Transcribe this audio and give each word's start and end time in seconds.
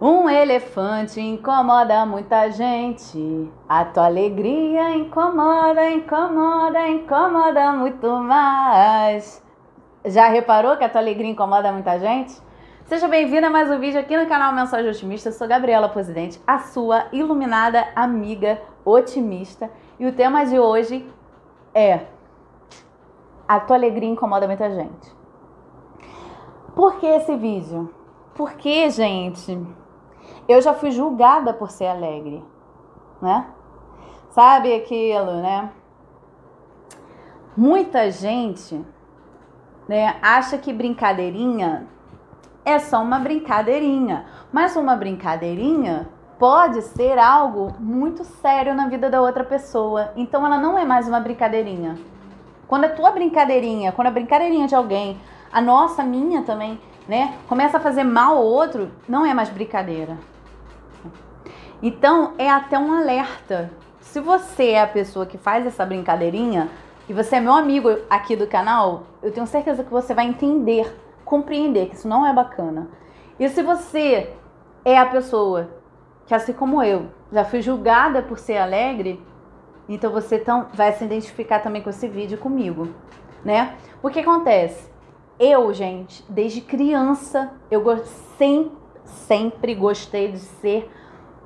Um 0.00 0.30
elefante 0.30 1.20
incomoda 1.20 2.06
muita 2.06 2.48
gente. 2.52 3.50
A 3.68 3.84
tua 3.84 4.06
alegria 4.06 4.94
incomoda, 4.94 5.90
incomoda, 5.90 6.88
incomoda 6.88 7.72
muito 7.72 8.08
mais. 8.08 9.44
Já 10.04 10.28
reparou 10.28 10.76
que 10.76 10.84
a 10.84 10.88
tua 10.88 11.00
alegria 11.00 11.28
incomoda 11.28 11.72
muita 11.72 11.98
gente? 11.98 12.40
Seja 12.84 13.08
bem-vinda 13.08 13.48
a 13.48 13.50
mais 13.50 13.68
um 13.68 13.80
vídeo 13.80 13.98
aqui 13.98 14.16
no 14.16 14.28
canal 14.28 14.52
Mensagem 14.52 14.88
Otimista. 14.88 15.30
Eu 15.30 15.32
sou 15.32 15.48
Gabriela 15.48 15.88
Presidente, 15.88 16.40
a 16.46 16.60
sua 16.60 17.06
iluminada 17.10 17.88
amiga 17.96 18.62
otimista. 18.84 19.68
E 19.98 20.06
o 20.06 20.12
tema 20.12 20.46
de 20.46 20.60
hoje 20.60 21.04
é: 21.74 22.02
A 23.48 23.58
tua 23.58 23.74
alegria 23.74 24.08
incomoda 24.08 24.46
muita 24.46 24.70
gente. 24.70 25.12
Por 26.76 27.00
que 27.00 27.06
esse 27.06 27.34
vídeo? 27.34 27.92
Porque, 28.36 28.88
gente, 28.90 29.58
eu 30.48 30.60
já 30.62 30.72
fui 30.72 30.90
julgada 30.90 31.52
por 31.52 31.70
ser 31.70 31.86
alegre, 31.86 32.42
né? 33.20 33.46
Sabe 34.30 34.74
aquilo, 34.74 35.42
né? 35.42 35.70
Muita 37.56 38.10
gente, 38.10 38.80
né, 39.88 40.16
acha 40.22 40.56
que 40.56 40.72
brincadeirinha 40.72 41.86
é 42.64 42.78
só 42.78 43.02
uma 43.02 43.18
brincadeirinha, 43.18 44.26
mas 44.52 44.76
uma 44.76 44.94
brincadeirinha 44.94 46.08
pode 46.38 46.82
ser 46.82 47.18
algo 47.18 47.72
muito 47.80 48.24
sério 48.24 48.74
na 48.74 48.86
vida 48.86 49.10
da 49.10 49.20
outra 49.20 49.42
pessoa. 49.42 50.12
Então 50.14 50.46
ela 50.46 50.58
não 50.58 50.78
é 50.78 50.84
mais 50.84 51.08
uma 51.08 51.18
brincadeirinha. 51.18 51.98
Quando 52.68 52.84
a 52.84 52.90
tua 52.90 53.10
brincadeirinha, 53.10 53.90
quando 53.90 54.08
a 54.08 54.12
brincadeirinha 54.12 54.68
de 54.68 54.74
alguém, 54.74 55.18
a 55.52 55.60
nossa, 55.60 56.04
minha 56.04 56.42
também, 56.42 56.78
né, 57.08 57.34
começa 57.48 57.78
a 57.78 57.80
fazer 57.80 58.04
mal 58.04 58.36
ao 58.36 58.44
outro, 58.44 58.90
não 59.08 59.26
é 59.26 59.34
mais 59.34 59.48
brincadeira. 59.48 60.16
Então, 61.82 62.34
é 62.38 62.50
até 62.50 62.78
um 62.78 62.92
alerta. 62.92 63.70
Se 64.00 64.20
você 64.20 64.70
é 64.70 64.82
a 64.82 64.86
pessoa 64.86 65.26
que 65.26 65.38
faz 65.38 65.66
essa 65.66 65.86
brincadeirinha 65.86 66.68
e 67.08 67.12
você 67.12 67.36
é 67.36 67.40
meu 67.40 67.52
amigo 67.52 67.88
aqui 68.10 68.34
do 68.34 68.46
canal, 68.46 69.04
eu 69.22 69.30
tenho 69.30 69.46
certeza 69.46 69.84
que 69.84 69.90
você 69.90 70.12
vai 70.12 70.26
entender, 70.26 70.92
compreender 71.24 71.88
que 71.88 71.94
isso 71.94 72.08
não 72.08 72.26
é 72.26 72.32
bacana. 72.32 72.88
E 73.38 73.48
se 73.48 73.62
você 73.62 74.32
é 74.84 74.98
a 74.98 75.06
pessoa 75.06 75.70
que, 76.26 76.34
assim 76.34 76.52
como 76.52 76.82
eu, 76.82 77.06
já 77.32 77.44
fui 77.44 77.62
julgada 77.62 78.22
por 78.22 78.38
ser 78.38 78.56
alegre, 78.56 79.22
então 79.88 80.10
você 80.10 80.38
tão, 80.38 80.66
vai 80.74 80.92
se 80.92 81.04
identificar 81.04 81.60
também 81.60 81.80
com 81.80 81.90
esse 81.90 82.08
vídeo 82.08 82.38
comigo, 82.38 82.88
né? 83.44 83.76
O 84.02 84.10
que 84.10 84.20
acontece? 84.20 84.90
Eu, 85.38 85.72
gente, 85.72 86.24
desde 86.28 86.60
criança, 86.60 87.52
eu 87.70 87.84
sempre, 88.36 88.76
sempre 89.04 89.74
gostei 89.74 90.32
de 90.32 90.38
ser 90.38 90.90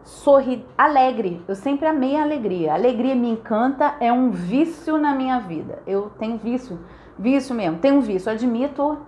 sorri 0.05 0.65
alegre. 0.77 1.43
Eu 1.47 1.55
sempre 1.55 1.87
amei 1.87 2.17
a 2.17 2.23
alegria. 2.23 2.73
A 2.73 2.75
alegria 2.75 3.15
me 3.15 3.31
encanta, 3.31 3.95
é 4.01 4.13
um 4.13 4.31
vício 4.31 4.99
na 4.99 5.15
minha 5.15 5.39
vida. 5.41 5.83
Eu 5.87 6.11
tenho 6.19 6.37
vício, 6.39 6.79
vício 7.19 7.55
mesmo. 7.55 7.79
Tenho 7.79 7.97
um 7.97 8.01
vício, 8.01 8.31
admito. 8.31 8.99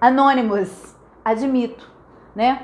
Anônimos, 0.00 0.96
admito, 1.24 1.90
né? 2.34 2.62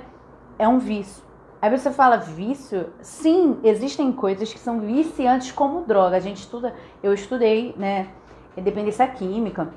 É 0.59 0.67
um 0.67 0.79
vício. 0.79 1.23
Aí 1.61 1.77
você 1.77 1.91
fala 1.91 2.17
vício? 2.17 2.87
Sim, 3.01 3.59
existem 3.65 4.13
coisas 4.13 4.53
que 4.53 4.59
são 4.59 4.81
viciantes 4.81 5.51
como 5.51 5.85
droga. 5.85 6.17
A 6.17 6.21
gente 6.21 6.39
estuda, 6.39 6.75
eu 7.03 7.13
estudei, 7.13 7.75
né, 7.77 8.09
dependência 8.57 9.07
química, 9.09 9.69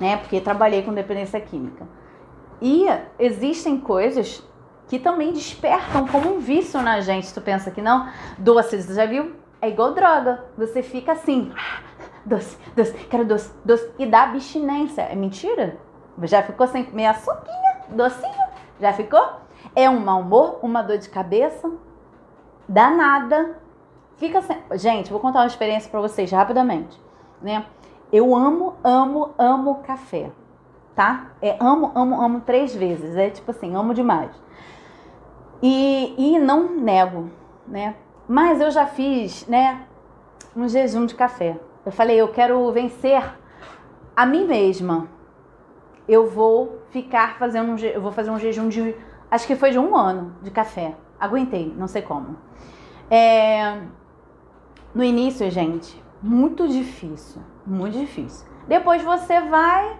né, 0.00 0.16
porque 0.16 0.40
trabalhei 0.40 0.82
com 0.82 0.94
dependência 0.94 1.38
química. 1.40 1.86
E 2.60 2.86
existem 3.18 3.78
coisas 3.78 4.42
que 4.88 4.98
também 4.98 5.32
despertam 5.32 6.06
como 6.08 6.34
um 6.34 6.40
vício 6.40 6.80
na 6.82 7.00
gente. 7.00 7.32
Tu 7.32 7.40
pensa 7.40 7.70
que 7.70 7.82
não? 7.82 8.08
Doce, 8.38 8.82
você 8.82 8.94
já 8.94 9.06
viu? 9.06 9.36
É 9.60 9.68
igual 9.68 9.92
droga. 9.92 10.44
Você 10.56 10.82
fica 10.82 11.12
assim, 11.12 11.52
doce, 12.24 12.56
doce, 12.74 12.92
quero 13.10 13.24
doce, 13.24 13.52
doce, 13.64 13.90
e 13.98 14.06
dá 14.06 14.24
abstinência. 14.24 15.02
É 15.02 15.14
mentira? 15.14 15.76
Já 16.22 16.42
ficou 16.42 16.66
sem 16.66 16.84
comer 16.84 17.06
açuquinha, 17.06 17.82
docinho? 17.90 18.48
Já 18.80 18.92
ficou? 18.92 19.24
É 19.74 19.88
um 19.88 20.00
mau 20.00 20.20
humor, 20.20 20.58
uma 20.62 20.82
dor 20.82 20.98
de 20.98 21.08
cabeça, 21.08 21.70
danada. 22.68 23.58
Fica 24.16 24.40
sem... 24.42 24.56
Gente, 24.72 25.10
vou 25.10 25.20
contar 25.20 25.40
uma 25.40 25.46
experiência 25.46 25.90
para 25.90 26.00
vocês 26.00 26.30
rapidamente, 26.32 27.00
né? 27.40 27.64
Eu 28.12 28.34
amo, 28.34 28.74
amo, 28.82 29.34
amo 29.38 29.82
café, 29.86 30.30
tá? 30.94 31.32
É 31.42 31.56
amo, 31.60 31.92
amo, 31.94 32.20
amo 32.20 32.40
três 32.40 32.74
vezes. 32.74 33.14
É 33.16 33.28
tipo 33.28 33.50
assim, 33.50 33.76
amo 33.76 33.92
demais. 33.92 34.30
E, 35.62 36.14
e 36.16 36.38
não 36.38 36.76
nego, 36.76 37.30
né? 37.66 37.96
Mas 38.28 38.60
eu 38.60 38.70
já 38.70 38.86
fiz, 38.86 39.46
né, 39.46 39.86
um 40.54 40.68
jejum 40.68 41.06
de 41.06 41.14
café. 41.14 41.58
Eu 41.84 41.92
falei, 41.92 42.16
eu 42.16 42.28
quero 42.28 42.70
vencer 42.72 43.22
a 44.14 44.26
mim 44.26 44.44
mesma. 44.44 45.08
Eu 46.08 46.28
vou 46.28 46.82
ficar 46.90 47.38
fazendo 47.38 47.72
um, 47.72 47.78
eu 47.78 48.00
vou 48.00 48.12
fazer 48.12 48.30
um 48.30 48.38
jejum 48.38 48.68
de, 48.68 48.94
acho 49.30 49.46
que 49.46 49.56
foi 49.56 49.70
de 49.70 49.78
um 49.78 49.96
ano 49.96 50.34
de 50.42 50.50
café. 50.50 50.94
Aguentei, 51.18 51.74
não 51.76 51.88
sei 51.88 52.02
como. 52.02 52.36
É, 53.10 53.80
no 54.94 55.02
início, 55.02 55.50
gente, 55.50 56.02
muito 56.22 56.68
difícil, 56.68 57.42
muito 57.66 57.98
difícil. 57.98 58.46
Depois 58.66 59.02
você 59.02 59.40
vai. 59.40 59.96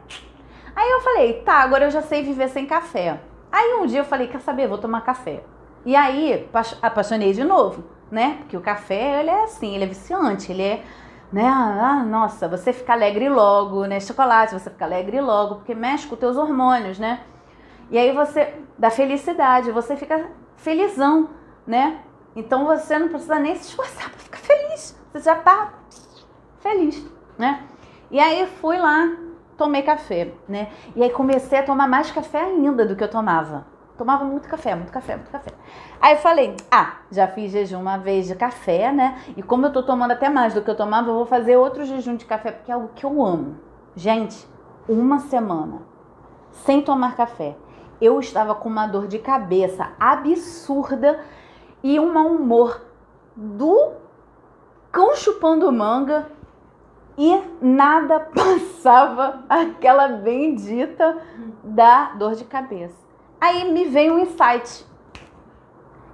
Aí 0.76 0.90
eu 0.90 1.00
falei, 1.00 1.42
tá, 1.42 1.54
agora 1.54 1.86
eu 1.86 1.90
já 1.90 2.02
sei 2.02 2.22
viver 2.22 2.48
sem 2.48 2.66
café. 2.66 3.20
Aí 3.58 3.74
um 3.74 3.86
dia 3.86 3.98
eu 3.98 4.04
falei, 4.04 4.28
quer 4.28 4.40
saber, 4.40 4.68
vou 4.68 4.78
tomar 4.78 5.00
café. 5.00 5.42
E 5.84 5.96
aí 5.96 6.48
apaixonei 6.80 7.32
de 7.32 7.42
novo, 7.42 7.82
né? 8.08 8.36
Porque 8.38 8.56
o 8.56 8.60
café, 8.60 9.18
ele 9.18 9.30
é 9.30 9.42
assim, 9.42 9.74
ele 9.74 9.82
é 9.82 9.86
viciante, 9.88 10.52
ele 10.52 10.62
é, 10.62 10.84
né? 11.32 11.44
Ah, 11.44 12.04
nossa, 12.04 12.46
você 12.46 12.72
fica 12.72 12.92
alegre 12.92 13.28
logo, 13.28 13.84
né? 13.84 13.98
Chocolate, 13.98 14.54
você 14.54 14.70
fica 14.70 14.84
alegre 14.84 15.20
logo, 15.20 15.56
porque 15.56 15.74
mexe 15.74 16.06
com 16.06 16.14
teus 16.14 16.36
hormônios, 16.36 17.00
né? 17.00 17.22
E 17.90 17.98
aí 17.98 18.12
você, 18.12 18.54
da 18.78 18.90
felicidade, 18.90 19.72
você 19.72 19.96
fica 19.96 20.30
felizão, 20.56 21.30
né? 21.66 22.00
Então 22.36 22.64
você 22.64 22.96
não 22.96 23.08
precisa 23.08 23.40
nem 23.40 23.56
se 23.56 23.70
esforçar 23.70 24.08
para 24.14 24.20
ficar 24.20 24.38
feliz. 24.38 24.96
Você 25.12 25.24
já 25.24 25.34
tá 25.34 25.72
feliz, 26.60 27.04
né? 27.36 27.64
E 28.08 28.20
aí 28.20 28.46
fui 28.60 28.78
lá, 28.78 29.16
tomei 29.58 29.82
café, 29.82 30.32
né? 30.48 30.68
E 30.94 31.02
aí 31.02 31.10
comecei 31.10 31.58
a 31.58 31.62
tomar 31.62 31.88
mais 31.88 32.10
café 32.10 32.40
ainda 32.40 32.86
do 32.86 32.96
que 32.96 33.04
eu 33.04 33.10
tomava. 33.10 33.66
Tomava 33.98 34.24
muito 34.24 34.48
café, 34.48 34.76
muito 34.76 34.92
café, 34.92 35.16
muito 35.16 35.30
café. 35.30 35.50
Aí 36.00 36.14
eu 36.14 36.20
falei, 36.20 36.56
ah, 36.70 36.98
já 37.10 37.26
fiz 37.26 37.50
jejum 37.50 37.80
uma 37.80 37.98
vez 37.98 38.28
de 38.28 38.36
café, 38.36 38.92
né? 38.92 39.20
E 39.36 39.42
como 39.42 39.66
eu 39.66 39.72
tô 39.72 39.82
tomando 39.82 40.12
até 40.12 40.28
mais 40.28 40.54
do 40.54 40.62
que 40.62 40.70
eu 40.70 40.76
tomava, 40.76 41.10
eu 41.10 41.14
vou 41.14 41.26
fazer 41.26 41.56
outro 41.56 41.84
jejum 41.84 42.14
de 42.14 42.24
café, 42.24 42.52
porque 42.52 42.70
é 42.70 42.74
algo 42.74 42.90
que 42.94 43.04
eu 43.04 43.20
amo. 43.20 43.58
Gente, 43.96 44.48
uma 44.88 45.18
semana 45.18 45.82
sem 46.52 46.80
tomar 46.80 47.16
café. 47.16 47.56
Eu 48.00 48.20
estava 48.20 48.54
com 48.54 48.68
uma 48.68 48.86
dor 48.86 49.08
de 49.08 49.18
cabeça 49.18 49.90
absurda 49.98 51.18
e 51.82 51.98
um 51.98 52.12
mau 52.12 52.28
humor 52.28 52.80
do 53.34 53.92
cão 54.92 55.16
chupando 55.16 55.70
manga 55.72 56.30
e 57.16 57.36
nada 57.60 58.20
passava 58.78 59.40
aquela 59.48 60.08
bendita 60.08 61.18
da 61.64 62.12
dor 62.12 62.36
de 62.36 62.44
cabeça. 62.44 62.96
Aí 63.40 63.70
me 63.70 63.84
veio 63.84 64.14
um 64.14 64.18
insight. 64.20 64.86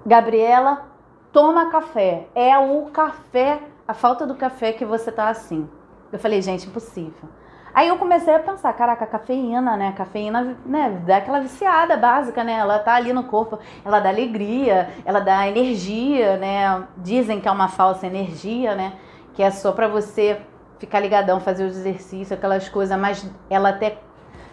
Gabriela, 0.05 0.87
toma 1.33 1.71
café. 1.71 2.27
É 2.35 2.59
o 2.59 2.87
café, 2.87 3.61
a 3.87 3.93
falta 3.93 4.27
do 4.27 4.35
café 4.35 4.73
que 4.73 4.85
você 4.85 5.13
tá 5.13 5.29
assim. 5.29 5.69
Eu 6.11 6.19
falei, 6.19 6.41
gente, 6.41 6.67
impossível. 6.67 7.29
Aí 7.75 7.89
eu 7.89 7.99
comecei 7.99 8.35
a 8.35 8.39
pensar, 8.39 8.73
caraca, 8.75 9.07
cafeína, 9.07 9.77
né? 9.77 9.93
Cafeína, 9.97 10.57
né, 10.65 11.03
dá 11.05 11.17
aquela 11.17 11.41
viciada 11.41 11.97
básica, 11.97 12.45
né? 12.45 12.53
Ela 12.53 12.79
tá 12.79 12.95
ali 12.95 13.13
no 13.13 13.25
corpo, 13.25 13.59
ela 13.85 13.99
dá 13.99 14.11
alegria, 14.11 14.91
ela 15.05 15.21
dá 15.21 15.49
energia, 15.49 16.37
né? 16.37 16.87
Dizem 16.97 17.41
que 17.41 17.49
é 17.49 17.51
uma 17.51 17.69
falsa 17.69 18.07
energia, 18.07 18.77
né? 18.77 18.93
Que 19.35 19.43
é 19.43 19.51
só 19.51 19.73
para 19.73 19.89
você 19.89 20.41
ficar 20.79 21.01
ligadão, 21.01 21.41
fazer 21.41 21.65
os 21.65 21.77
exercícios, 21.77 22.33
aquelas 22.33 22.69
coisas, 22.69 22.99
mas 22.99 23.29
ela 23.49 23.71
até 23.71 23.99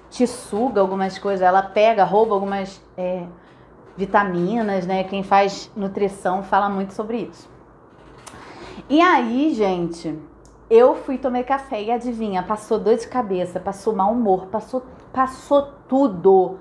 te 0.09 0.27
suga 0.27 0.81
algumas 0.81 1.17
coisas, 1.17 1.41
ela 1.41 1.61
pega, 1.63 2.03
rouba 2.03 2.33
algumas 2.33 2.81
é, 2.97 3.23
vitaminas, 3.95 4.85
né? 4.85 5.03
Quem 5.05 5.23
faz 5.23 5.71
nutrição 5.75 6.43
fala 6.43 6.69
muito 6.69 6.93
sobre 6.93 7.29
isso. 7.31 7.49
E 8.89 8.99
aí, 8.99 9.53
gente, 9.53 10.17
eu 10.69 10.95
fui 10.95 11.17
tomar 11.17 11.43
café 11.43 11.81
e 11.81 11.91
adivinha, 11.91 12.43
passou 12.43 12.79
dor 12.79 12.95
de 12.95 13.07
cabeça, 13.07 13.59
passou 13.59 13.95
mau 13.95 14.11
humor, 14.11 14.47
passou, 14.47 14.83
passou 15.13 15.69
tudo. 15.87 16.59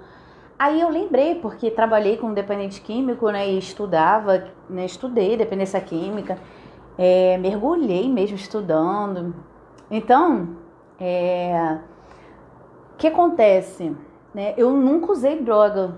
Aí 0.58 0.80
eu 0.80 0.90
lembrei, 0.90 1.36
porque 1.36 1.70
trabalhei 1.70 2.16
com 2.18 2.32
dependente 2.34 2.80
químico, 2.80 3.30
né? 3.30 3.48
E 3.48 3.58
estudava, 3.58 4.48
né? 4.68 4.84
Estudei 4.84 5.36
dependência 5.36 5.80
química, 5.80 6.38
é, 6.98 7.38
mergulhei 7.38 8.08
mesmo 8.08 8.36
estudando. 8.36 9.34
Então, 9.90 10.56
é, 11.00 11.78
que 13.00 13.06
acontece? 13.06 13.96
Né? 14.34 14.52
Eu 14.58 14.70
nunca 14.72 15.10
usei 15.10 15.40
droga, 15.40 15.94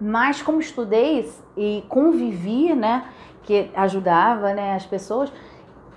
Mas 0.00 0.42
como 0.42 0.60
estudei 0.60 1.28
e 1.56 1.82
convivi, 1.88 2.74
né, 2.74 3.08
que 3.42 3.70
ajudava, 3.74 4.52
né, 4.52 4.74
as 4.74 4.84
pessoas, 4.84 5.32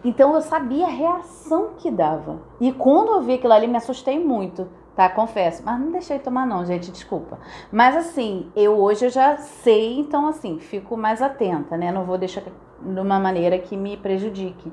então 0.03 0.33
eu 0.33 0.41
sabia 0.41 0.85
a 0.85 0.89
reação 0.89 1.71
que 1.77 1.91
dava. 1.91 2.39
E 2.61 2.71
quando 2.71 3.11
eu 3.11 3.21
vi 3.21 3.33
aquilo 3.33 3.51
ali, 3.51 3.67
me 3.67 3.75
assustei 3.75 4.17
muito, 4.17 4.69
tá? 4.95 5.09
Confesso. 5.09 5.61
Mas 5.65 5.79
não 5.81 5.91
deixei 5.91 6.17
tomar 6.17 6.47
não, 6.47 6.65
gente, 6.65 6.89
desculpa. 6.91 7.39
Mas 7.69 7.97
assim, 7.97 8.49
eu 8.55 8.79
hoje 8.79 9.05
eu 9.07 9.09
já 9.09 9.35
sei, 9.35 9.99
então 9.99 10.27
assim, 10.27 10.59
fico 10.59 10.95
mais 10.95 11.21
atenta, 11.21 11.75
né? 11.75 11.91
Não 11.91 12.05
vou 12.05 12.17
deixar 12.17 12.41
de 12.41 12.99
uma 13.01 13.19
maneira 13.19 13.59
que 13.59 13.75
me 13.75 13.97
prejudique, 13.97 14.71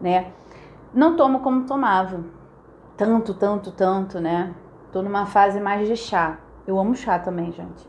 né? 0.00 0.30
Não 0.98 1.14
tomo 1.14 1.38
como 1.38 1.64
tomava. 1.64 2.24
Tanto, 2.96 3.32
tanto, 3.32 3.70
tanto, 3.70 4.18
né? 4.18 4.52
Tô 4.90 5.00
numa 5.00 5.26
fase 5.26 5.60
mais 5.60 5.86
de 5.86 5.94
chá. 5.94 6.40
Eu 6.66 6.76
amo 6.76 6.96
chá 6.96 7.20
também, 7.20 7.52
gente. 7.52 7.88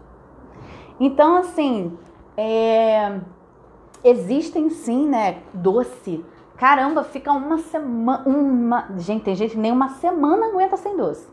Então, 0.99 1.37
assim, 1.37 1.97
é... 2.37 3.19
existem 4.03 4.69
sim, 4.69 5.09
né? 5.09 5.41
Doce 5.51 6.23
Caramba, 6.55 7.03
fica 7.03 7.31
uma 7.31 7.57
semana. 7.57 8.21
Uma... 8.27 8.89
Gente, 8.97 9.23
tem 9.23 9.33
gente 9.33 9.53
que 9.53 9.57
nem 9.57 9.71
uma 9.71 9.89
semana 9.89 10.45
aguenta 10.45 10.77
sem 10.77 10.95
doce, 10.95 11.27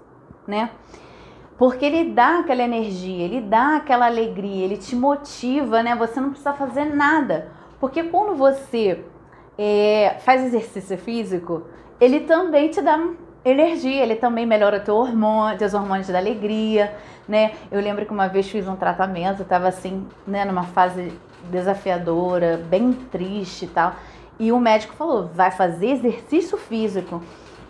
né? 0.47 0.71
Porque 1.59 1.85
ele 1.85 2.11
dá 2.15 2.39
aquela 2.39 2.63
energia, 2.63 3.23
ele 3.23 3.43
dá 3.43 3.77
aquela 3.77 4.07
alegria, 4.07 4.65
ele 4.65 4.79
te 4.79 4.97
motiva, 4.97 5.83
né? 5.83 5.95
Você 5.95 6.23
não 6.23 6.31
precisa 6.31 6.55
fazer 6.55 6.87
nada. 6.87 7.53
Porque 7.79 8.05
quando 8.05 8.35
você 8.35 9.05
é, 9.59 10.17
faz 10.21 10.45
exercício 10.45 10.97
físico, 10.99 11.63
ele 12.01 12.21
também 12.21 12.69
te 12.69 12.81
dá 12.81 12.99
energia, 13.45 14.03
ele 14.03 14.17
também 14.17 14.45
melhora 14.45 14.81
teu 14.81 14.97
hormônio, 14.97 15.57
teus 15.57 15.73
hormônios 15.73 16.09
da 16.09 16.19
alegria, 16.19 16.95
né? 17.29 17.53
Eu 17.71 17.81
lembro 17.81 18.05
que 18.05 18.13
uma 18.13 18.29
vez 18.29 18.49
fiz 18.49 18.67
um 18.67 18.77
tratamento, 18.77 19.45
tava 19.45 19.69
assim, 19.69 20.07
né, 20.27 20.45
numa 20.45 20.65
fase 20.65 21.13
desafiadora, 21.51 22.61
bem 22.69 22.93
triste 22.93 23.65
e 23.65 23.69
tal. 23.69 23.95
E 24.39 24.53
o 24.53 24.59
médico 24.59 24.95
falou: 24.95 25.31
vai 25.33 25.51
fazer 25.51 25.93
exercício 25.93 26.59
físico. 26.59 27.23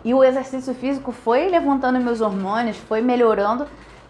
E 0.03 0.13
o 0.13 0.23
exercício 0.23 0.73
físico 0.73 1.11
foi 1.11 1.47
levantando 1.47 1.99
meus 1.99 2.21
hormônios, 2.21 2.77
foi 2.77 3.01
melhorando. 3.01 3.67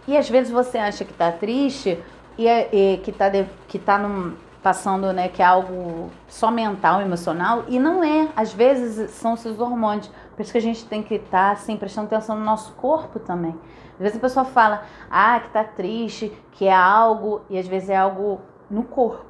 E 0.07 0.15
às 0.17 0.29
vezes 0.29 0.51
você 0.51 0.77
acha 0.77 1.03
que 1.03 1.13
tá 1.13 1.31
triste 1.31 1.99
e, 2.37 2.47
é, 2.47 2.69
e 2.71 2.97
que 2.97 3.11
tá, 3.11 3.29
de, 3.29 3.45
que 3.67 3.77
tá 3.77 3.97
num, 3.97 4.33
passando, 4.67 5.13
né, 5.13 5.29
que 5.29 5.41
é 5.41 5.45
algo 5.45 6.09
só 6.27 6.51
mental, 6.51 6.99
emocional. 6.99 7.63
E 7.69 7.79
não 7.79 8.03
é. 8.03 8.27
Às 8.35 8.53
vezes 8.53 9.11
são 9.11 9.37
seus 9.37 9.61
hormônios. 9.61 10.11
Por 10.35 10.41
isso 10.41 10.51
que 10.51 10.57
a 10.57 10.61
gente 10.61 10.85
tem 10.85 11.01
que 11.01 11.15
estar, 11.15 11.29
tá, 11.29 11.51
assim, 11.51 11.77
prestando 11.77 12.07
atenção 12.07 12.37
no 12.37 12.43
nosso 12.43 12.73
corpo 12.73 13.17
também. 13.17 13.55
Às 13.93 13.99
vezes 13.99 14.17
a 14.17 14.19
pessoa 14.19 14.45
fala, 14.45 14.83
ah, 15.09 15.39
que 15.39 15.49
tá 15.51 15.63
triste, 15.63 16.37
que 16.51 16.65
é 16.65 16.75
algo, 16.75 17.41
e 17.49 17.57
às 17.57 17.65
vezes 17.65 17.89
é 17.89 17.95
algo 17.95 18.41
no 18.69 18.83
corpo 18.83 19.25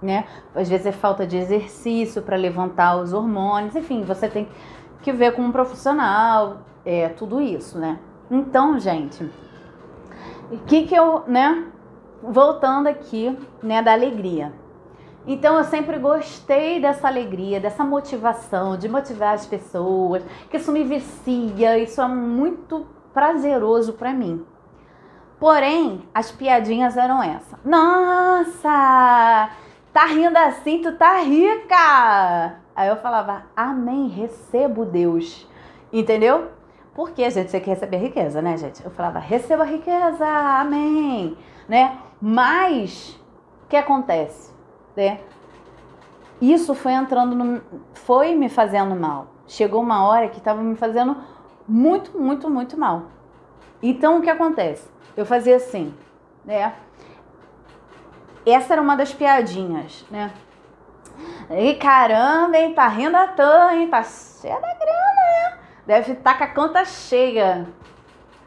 né? 0.00 0.26
Às 0.54 0.68
vezes 0.68 0.86
é 0.86 0.92
falta 0.92 1.26
de 1.26 1.36
exercício 1.36 2.22
para 2.22 2.36
levantar 2.36 2.96
os 2.96 3.12
hormônios, 3.12 3.74
enfim, 3.74 4.04
você 4.04 4.28
tem 4.28 4.48
que 5.02 5.10
ver 5.10 5.32
com 5.32 5.42
um 5.42 5.50
profissional, 5.50 6.58
é 6.86 7.08
tudo 7.08 7.40
isso, 7.40 7.76
né? 7.80 7.98
Então, 8.30 8.78
gente, 8.78 9.28
o 10.52 10.58
que 10.58 10.84
que 10.84 10.94
eu, 10.94 11.24
né? 11.26 11.64
Voltando 12.22 12.88
aqui, 12.88 13.38
né, 13.62 13.82
da 13.82 13.92
alegria. 13.92 14.52
Então 15.26 15.58
eu 15.58 15.64
sempre 15.64 15.98
gostei 15.98 16.80
dessa 16.80 17.06
alegria, 17.06 17.60
dessa 17.60 17.84
motivação, 17.84 18.78
de 18.78 18.88
motivar 18.88 19.34
as 19.34 19.46
pessoas, 19.46 20.22
que 20.48 20.56
isso 20.56 20.72
me 20.72 20.84
vicia, 20.84 21.78
isso 21.78 22.00
é 22.00 22.08
muito 22.08 22.86
prazeroso 23.12 23.92
para 23.92 24.12
mim. 24.12 24.44
Porém, 25.38 26.02
as 26.14 26.32
piadinhas 26.32 26.96
eram 26.96 27.22
essa. 27.22 27.58
Nossa, 27.64 29.50
tá 29.92 30.06
rindo 30.06 30.36
assim, 30.38 30.80
tu 30.82 30.92
tá 30.96 31.18
rica. 31.18 32.56
Aí 32.74 32.88
eu 32.88 32.96
falava, 32.96 33.44
amém, 33.54 34.08
recebo 34.08 34.84
Deus. 34.84 35.46
Entendeu? 35.92 36.48
Porque 36.94 37.28
gente 37.30 37.50
tem 37.50 37.60
que 37.60 37.70
receber 37.70 37.98
riqueza, 37.98 38.42
né, 38.42 38.56
gente? 38.56 38.84
Eu 38.84 38.90
falava, 38.90 39.18
receba 39.18 39.62
riqueza, 39.62 40.26
amém. 40.26 41.36
Né? 41.68 41.96
Mas, 42.20 43.18
o 43.64 43.68
que 43.68 43.76
acontece? 43.76 44.52
Né? 44.96 45.20
Isso 46.40 46.74
foi 46.74 46.92
entrando 46.92 47.34
no. 47.34 47.62
Foi 47.94 48.34
me 48.34 48.48
fazendo 48.48 48.94
mal. 48.94 49.28
Chegou 49.46 49.80
uma 49.80 50.06
hora 50.06 50.28
que 50.28 50.38
estava 50.38 50.62
me 50.62 50.76
fazendo 50.76 51.16
muito, 51.66 52.18
muito, 52.18 52.50
muito 52.50 52.78
mal. 52.78 53.04
Então, 53.82 54.18
o 54.18 54.22
que 54.22 54.30
acontece? 54.30 54.88
Eu 55.16 55.24
fazia 55.24 55.56
assim, 55.56 55.94
né? 56.44 56.74
Essa 58.46 58.74
era 58.74 58.82
uma 58.82 58.96
das 58.96 59.12
piadinhas, 59.12 60.04
né? 60.10 60.32
E 61.50 61.74
caramba, 61.74 62.56
hein? 62.56 62.74
Tá 62.74 62.86
rindo 62.88 63.16
à 63.16 63.26
toa, 63.28 63.74
hein? 63.74 63.88
Tá 63.88 64.02
cheia 64.02 64.54
da 64.54 64.74
grana, 64.74 65.12
né? 65.14 65.58
Deve 65.86 66.12
estar 66.12 66.32
tá 66.32 66.38
com 66.38 66.44
a 66.44 66.48
conta 66.48 66.84
cheia. 66.84 67.66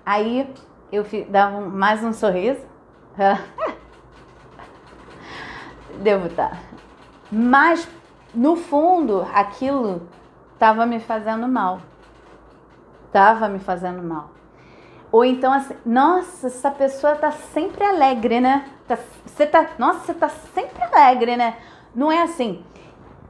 Aí 0.05 0.51
eu 0.91 1.05
dava 1.29 1.61
mais 1.61 2.03
um 2.03 2.13
sorriso. 2.13 2.70
Devo 6.01 6.27
estar. 6.27 6.51
Tá. 6.51 6.57
Mas 7.31 7.87
no 8.33 8.55
fundo, 8.55 9.27
aquilo 9.33 10.07
tava 10.57 10.85
me 10.85 10.99
fazendo 10.99 11.47
mal. 11.47 11.81
Tava 13.11 13.47
me 13.49 13.59
fazendo 13.59 14.01
mal. 14.01 14.31
Ou 15.11 15.25
então 15.25 15.51
assim, 15.51 15.75
nossa, 15.85 16.47
essa 16.47 16.71
pessoa 16.71 17.15
tá 17.15 17.31
sempre 17.31 17.83
alegre, 17.83 18.39
né? 18.39 18.65
Tá, 18.87 18.97
você 19.25 19.45
tá, 19.45 19.67
nossa, 19.77 19.99
você 19.99 20.13
tá 20.13 20.29
sempre 20.29 20.81
alegre, 20.81 21.35
né? 21.35 21.57
Não 21.93 22.11
é 22.11 22.21
assim. 22.21 22.63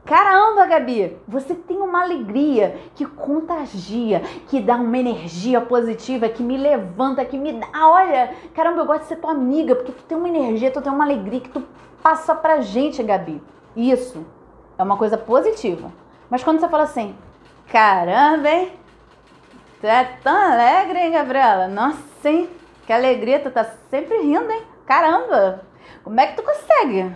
Caramba, 0.04 0.66
Gabi, 0.66 1.16
você 1.28 1.54
tem 1.54 1.78
uma 1.78 2.02
alegria 2.02 2.76
que 2.96 3.06
contagia, 3.06 4.20
que 4.48 4.60
dá 4.60 4.74
uma 4.74 4.98
energia 4.98 5.60
positiva, 5.60 6.28
que 6.28 6.42
me 6.42 6.56
levanta, 6.56 7.24
que 7.24 7.38
me 7.38 7.52
dá. 7.52 7.68
Olha, 7.88 8.34
caramba, 8.52 8.80
eu 8.80 8.86
gosto 8.86 9.02
de 9.02 9.08
ser 9.08 9.16
tua 9.16 9.30
amiga, 9.30 9.76
porque 9.76 9.92
tu 9.92 10.02
tem 10.02 10.18
uma 10.18 10.28
energia, 10.28 10.72
tu 10.72 10.82
tem 10.82 10.92
uma 10.92 11.04
alegria 11.04 11.40
que 11.40 11.50
tu 11.50 11.62
passa 12.02 12.34
pra 12.34 12.60
gente, 12.60 13.00
Gabi. 13.00 13.40
Isso 13.76 14.26
é 14.76 14.82
uma 14.82 14.96
coisa 14.96 15.16
positiva. 15.16 15.92
Mas 16.28 16.42
quando 16.42 16.58
você 16.58 16.68
fala 16.68 16.82
assim, 16.82 17.14
caramba, 17.68 18.50
hein? 18.50 18.72
Tu 19.80 19.86
é 19.86 20.04
tão 20.22 20.36
alegre, 20.36 20.98
hein, 20.98 21.12
Gabriela? 21.12 21.68
Nossa, 21.68 22.28
hein? 22.28 22.50
Que 22.86 22.92
alegria, 22.92 23.38
tu 23.38 23.52
tá 23.52 23.64
sempre 23.88 24.18
rindo, 24.18 24.50
hein? 24.50 24.62
Caramba! 24.84 25.62
Como 26.02 26.20
é 26.20 26.26
que 26.26 26.36
tu 26.36 26.42
consegue? 26.42 27.14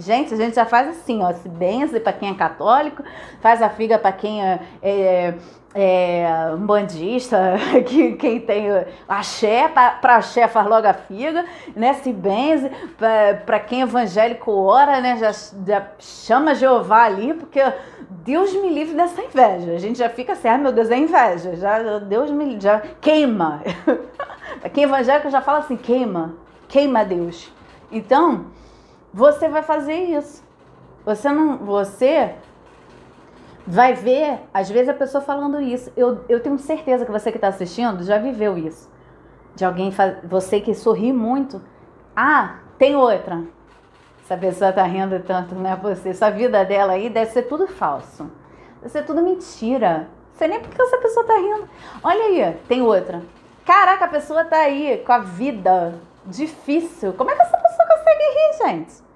Gente, 0.00 0.34
a 0.34 0.36
gente 0.36 0.54
já 0.54 0.64
faz 0.64 0.88
assim, 0.88 1.22
ó, 1.22 1.32
se 1.32 1.48
benze 1.48 2.00
para 2.00 2.12
quem 2.12 2.30
é 2.30 2.34
católico, 2.34 3.02
faz 3.40 3.60
a 3.60 3.68
figa 3.68 3.98
para 3.98 4.12
quem 4.12 4.44
é, 4.44 4.60
é, 4.82 5.34
é 5.74 6.28
um 6.54 6.66
bandista, 6.66 7.56
que, 7.86 8.12
quem 8.12 8.40
tem 8.40 8.66
axé, 9.08 9.68
para 9.68 10.16
axé 10.16 10.48
faz 10.48 10.66
logo 10.66 10.86
a 10.86 10.94
figa, 10.94 11.44
né? 11.74 11.94
Se 11.94 12.12
benze, 12.12 12.70
para 13.44 13.60
quem 13.60 13.80
é 13.80 13.82
evangélico 13.82 14.50
ora, 14.52 15.00
né? 15.00 15.16
Já, 15.16 15.32
já 15.66 15.88
chama 15.98 16.54
Jeová 16.54 17.04
ali, 17.04 17.34
porque 17.34 17.60
Deus 18.10 18.52
me 18.54 18.70
livre 18.70 18.94
dessa 18.94 19.20
inveja. 19.22 19.72
A 19.72 19.78
gente 19.78 19.98
já 19.98 20.08
fica 20.08 20.32
assim, 20.32 20.48
ai 20.48 20.58
meu 20.58 20.72
Deus, 20.72 20.90
é 20.90 20.96
inveja. 20.96 21.56
Já, 21.56 21.98
Deus 21.98 22.30
me 22.30 22.58
já 22.60 22.82
queima. 23.00 23.62
para 24.60 24.70
quem 24.70 24.84
é 24.84 24.86
evangélico 24.86 25.30
já 25.30 25.40
fala 25.40 25.58
assim, 25.58 25.76
queima, 25.76 26.34
queima 26.68 27.04
Deus. 27.04 27.52
Então, 27.90 28.46
você 29.18 29.48
vai 29.48 29.64
fazer 29.64 29.96
isso. 29.96 30.44
Você 31.04 31.28
não, 31.28 31.58
você 31.58 32.36
vai 33.66 33.92
ver, 33.92 34.38
às 34.54 34.70
vezes 34.70 34.88
a 34.88 34.94
pessoa 34.94 35.20
falando 35.20 35.60
isso. 35.60 35.92
Eu, 35.96 36.24
eu 36.28 36.38
tenho 36.38 36.56
certeza 36.56 37.04
que 37.04 37.10
você 37.10 37.32
que 37.32 37.36
está 37.36 37.48
assistindo 37.48 38.04
já 38.04 38.16
viveu 38.16 38.56
isso. 38.56 38.88
De 39.56 39.64
alguém, 39.64 39.92
você 40.22 40.60
que 40.60 40.72
sorri 40.72 41.12
muito. 41.12 41.60
Ah, 42.14 42.60
tem 42.78 42.94
outra. 42.94 43.42
Essa 44.24 44.36
pessoa 44.36 44.72
tá 44.72 44.84
rindo 44.84 45.18
tanto, 45.24 45.52
não 45.52 45.68
é 45.68 45.74
você. 45.74 46.14
Sua 46.14 46.30
vida 46.30 46.64
dela 46.64 46.92
aí 46.92 47.10
deve 47.10 47.32
ser 47.32 47.42
tudo 47.42 47.66
falso. 47.66 48.30
Deve 48.76 48.92
ser 48.92 49.04
tudo 49.04 49.20
mentira. 49.20 50.06
Não 50.30 50.38
sei 50.38 50.46
nem 50.46 50.60
porque 50.60 50.80
essa 50.80 50.98
pessoa 50.98 51.26
tá 51.26 51.34
rindo. 51.34 51.68
Olha 52.04 52.22
aí, 52.22 52.56
tem 52.68 52.82
outra. 52.82 53.20
Caraca, 53.66 54.04
a 54.04 54.08
pessoa 54.08 54.44
tá 54.44 54.58
aí 54.58 55.02
com 55.04 55.12
a 55.12 55.18
vida 55.18 55.94
difícil. 56.24 57.14
Como 57.14 57.32
é 57.32 57.34
que 57.34 57.42
essa 57.42 57.58
pessoa 57.58 57.88
consegue 57.88 58.22
rir, 58.22 58.68
gente? 58.68 59.07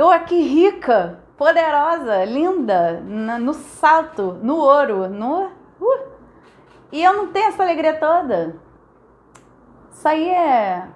Eu 0.00 0.10
aqui 0.10 0.40
rica, 0.40 1.18
poderosa, 1.36 2.24
linda, 2.24 3.02
no 3.02 3.52
salto, 3.52 4.38
no 4.42 4.56
ouro, 4.56 5.10
no. 5.10 5.48
Uh, 5.78 6.08
e 6.90 7.04
eu 7.04 7.12
não 7.12 7.26
tenho 7.26 7.48
essa 7.48 7.62
alegria 7.62 7.92
toda. 7.92 8.56
Isso 9.92 10.08
aí 10.08 10.26
é. 10.30 10.88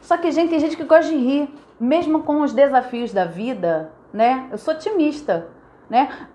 Só 0.00 0.16
que, 0.16 0.30
gente, 0.30 0.50
tem 0.50 0.60
gente 0.60 0.76
que 0.76 0.84
gosta 0.84 1.10
de 1.10 1.16
rir, 1.16 1.52
mesmo 1.80 2.22
com 2.22 2.42
os 2.42 2.52
desafios 2.52 3.12
da 3.12 3.24
vida, 3.24 3.90
né? 4.12 4.46
Eu 4.52 4.58
sou 4.58 4.72
otimista, 4.72 5.48
né? 5.90 6.28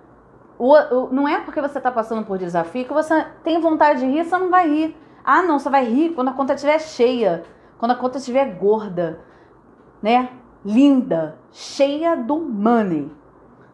O, 0.60 0.74
o, 0.74 1.14
não 1.14 1.26
é 1.26 1.40
porque 1.40 1.62
você 1.62 1.78
está 1.78 1.90
passando 1.90 2.26
por 2.26 2.38
desafio 2.38 2.84
que 2.84 2.94
você 2.94 3.28
tem 3.46 3.62
vontade 3.62 4.02
de 4.02 4.08
rir, 4.08 4.26
você 4.26 4.38
não 4.38 4.50
vai 4.50 4.68
rir. 4.68 4.98
Ah, 5.24 5.42
não, 5.42 5.58
você 5.58 5.70
vai 5.70 5.86
rir 5.86 6.10
quando 6.10 6.28
a 6.28 6.34
conta 6.34 6.54
estiver 6.54 6.80
cheia, 6.80 7.46
quando 7.78 7.92
a 7.92 7.96
conta 7.96 8.18
estiver 8.18 8.58
gorda, 8.58 9.22
né? 10.02 10.32
Linda, 10.68 11.38
cheia 11.54 12.14
do 12.14 12.38
money. 12.38 13.10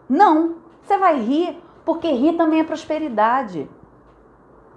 Não, 0.07 0.57
você 0.83 0.95
vai 0.95 1.19
rir 1.19 1.59
porque 1.83 2.07
rir 2.12 2.33
também 2.33 2.59
é 2.59 2.63
prosperidade. 2.63 3.67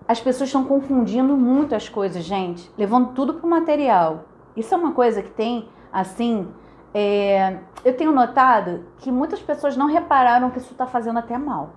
As 0.09 0.19
pessoas 0.19 0.49
estão 0.49 0.65
confundindo 0.65 1.37
muito 1.37 1.75
as 1.75 1.91
coisas, 1.91 2.25
gente, 2.25 2.71
levando 2.79 3.13
tudo 3.13 3.35
para 3.35 3.47
o 3.47 3.51
material. 3.51 4.25
Isso 4.57 4.73
é 4.73 4.79
uma 4.79 4.93
coisa 4.93 5.21
que 5.23 5.29
tem, 5.29 5.69
assim, 5.93 6.49
é, 6.95 7.59
eu 7.85 7.95
tenho 7.95 8.13
notado 8.13 8.87
que 8.97 9.13
muitas 9.13 9.43
pessoas 9.43 9.77
não 9.77 9.87
repararam 9.87 10.49
que 10.49 10.57
isso 10.57 10.73
está 10.73 10.87
fazendo 10.87 11.19
até 11.19 11.37
mal. 11.37 11.75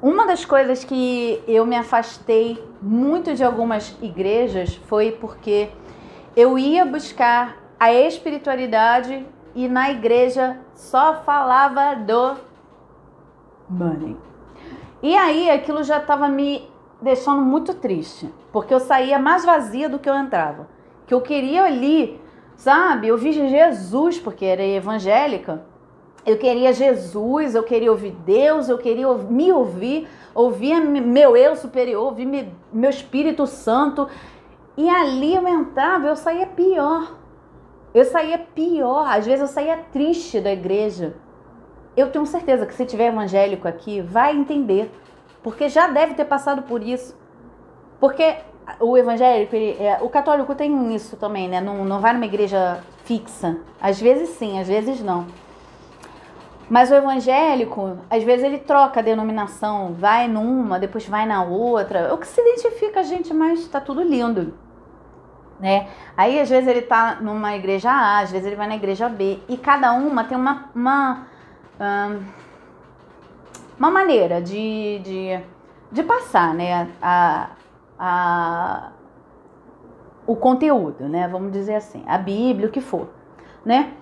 Uma 0.00 0.26
das 0.26 0.46
coisas 0.46 0.84
que 0.84 1.44
eu 1.46 1.66
me 1.66 1.76
afastei 1.76 2.64
muito 2.80 3.34
de 3.34 3.44
algumas 3.44 3.94
igrejas 4.00 4.76
foi 4.86 5.12
porque 5.12 5.68
eu 6.34 6.58
ia 6.58 6.86
buscar 6.86 7.67
a 7.78 7.92
espiritualidade 7.92 9.24
e 9.54 9.68
na 9.68 9.90
igreja 9.90 10.58
só 10.74 11.22
falava 11.22 11.94
do 11.94 12.36
money. 13.68 14.16
E 15.02 15.16
aí 15.16 15.48
aquilo 15.50 15.82
já 15.84 15.98
estava 15.98 16.28
me 16.28 16.68
deixando 17.00 17.42
muito 17.42 17.74
triste, 17.74 18.32
porque 18.52 18.74
eu 18.74 18.80
saía 18.80 19.18
mais 19.18 19.44
vazia 19.44 19.88
do 19.88 19.98
que 19.98 20.10
eu 20.10 20.14
entrava. 20.14 20.68
Que 21.06 21.14
eu 21.14 21.20
queria 21.20 21.64
ali, 21.64 22.20
sabe? 22.56 23.08
Eu 23.08 23.16
vi 23.16 23.32
Jesus, 23.32 24.18
porque 24.18 24.44
era 24.44 24.64
evangélica. 24.64 25.64
Eu 26.26 26.36
queria 26.36 26.72
Jesus, 26.72 27.54
eu 27.54 27.62
queria 27.62 27.90
ouvir 27.90 28.10
Deus, 28.26 28.68
eu 28.68 28.76
queria 28.76 29.12
me 29.14 29.50
ouvir, 29.52 30.08
ouvir 30.34 30.78
meu 30.80 31.36
eu 31.36 31.56
superior, 31.56 32.04
ouvir 32.04 32.26
meu 32.72 32.90
Espírito 32.90 33.46
Santo. 33.46 34.08
E 34.76 34.88
ali 34.88 35.34
eu 35.34 35.46
entrava, 35.46 36.08
eu 36.08 36.16
saía 36.16 36.46
pior. 36.46 37.17
Eu 37.94 38.04
saía 38.04 38.38
pior, 38.38 39.06
às 39.08 39.26
vezes 39.26 39.40
eu 39.40 39.46
saía 39.46 39.78
triste 39.92 40.40
da 40.40 40.52
igreja. 40.52 41.14
Eu 41.96 42.10
tenho 42.10 42.26
certeza 42.26 42.66
que 42.66 42.74
se 42.74 42.84
tiver 42.86 43.08
evangélico 43.08 43.66
aqui, 43.66 44.00
vai 44.00 44.36
entender 44.36 44.90
porque 45.42 45.68
já 45.68 45.88
deve 45.88 46.14
ter 46.14 46.24
passado 46.24 46.62
por 46.62 46.82
isso. 46.82 47.16
Porque 47.98 48.36
o 48.80 48.96
evangélico, 48.96 49.56
ele, 49.56 49.82
é, 49.82 49.98
o 50.02 50.08
católico 50.08 50.54
tem 50.54 50.94
isso 50.94 51.16
também, 51.16 51.48
né? 51.48 51.60
Não, 51.60 51.84
não 51.84 52.00
vai 52.00 52.12
numa 52.12 52.26
igreja 52.26 52.82
fixa. 53.04 53.56
Às 53.80 54.00
vezes 54.00 54.30
sim, 54.30 54.60
às 54.60 54.68
vezes 54.68 55.00
não. 55.00 55.26
Mas 56.68 56.90
o 56.90 56.94
evangélico, 56.94 57.98
às 58.10 58.22
vezes 58.22 58.44
ele 58.44 58.58
troca 58.58 59.00
a 59.00 59.02
denominação, 59.02 59.94
vai 59.94 60.28
numa, 60.28 60.78
depois 60.78 61.08
vai 61.08 61.24
na 61.24 61.42
outra. 61.42 62.12
O 62.12 62.18
que 62.18 62.26
se 62.26 62.40
identifica 62.40 63.00
a 63.00 63.02
gente 63.02 63.32
mais 63.32 63.66
tá 63.68 63.80
tudo 63.80 64.02
lindo. 64.02 64.52
Né? 65.58 65.88
Aí 66.16 66.40
às 66.40 66.48
vezes 66.48 66.68
ele 66.68 66.82
tá 66.82 67.18
numa 67.20 67.56
igreja 67.56 67.90
A, 67.90 68.20
às 68.20 68.30
vezes 68.30 68.46
ele 68.46 68.56
vai 68.56 68.68
na 68.68 68.76
igreja 68.76 69.08
B. 69.08 69.40
E 69.48 69.56
cada 69.56 69.92
uma 69.92 70.24
tem 70.24 70.36
uma, 70.36 70.70
uma 70.74 71.26
uma 73.78 73.90
maneira 73.90 74.42
de, 74.42 74.98
de, 74.98 75.40
de 75.92 76.02
passar 76.02 76.52
né, 76.52 76.88
a, 77.00 77.50
a, 77.98 78.90
o 80.26 80.34
conteúdo, 80.34 81.08
né? 81.08 81.28
Vamos 81.28 81.52
dizer 81.52 81.76
assim, 81.76 82.02
a 82.06 82.18
Bíblia, 82.18 82.68
o 82.68 82.72
que 82.72 82.80
for, 82.80 83.08
né? 83.64 83.92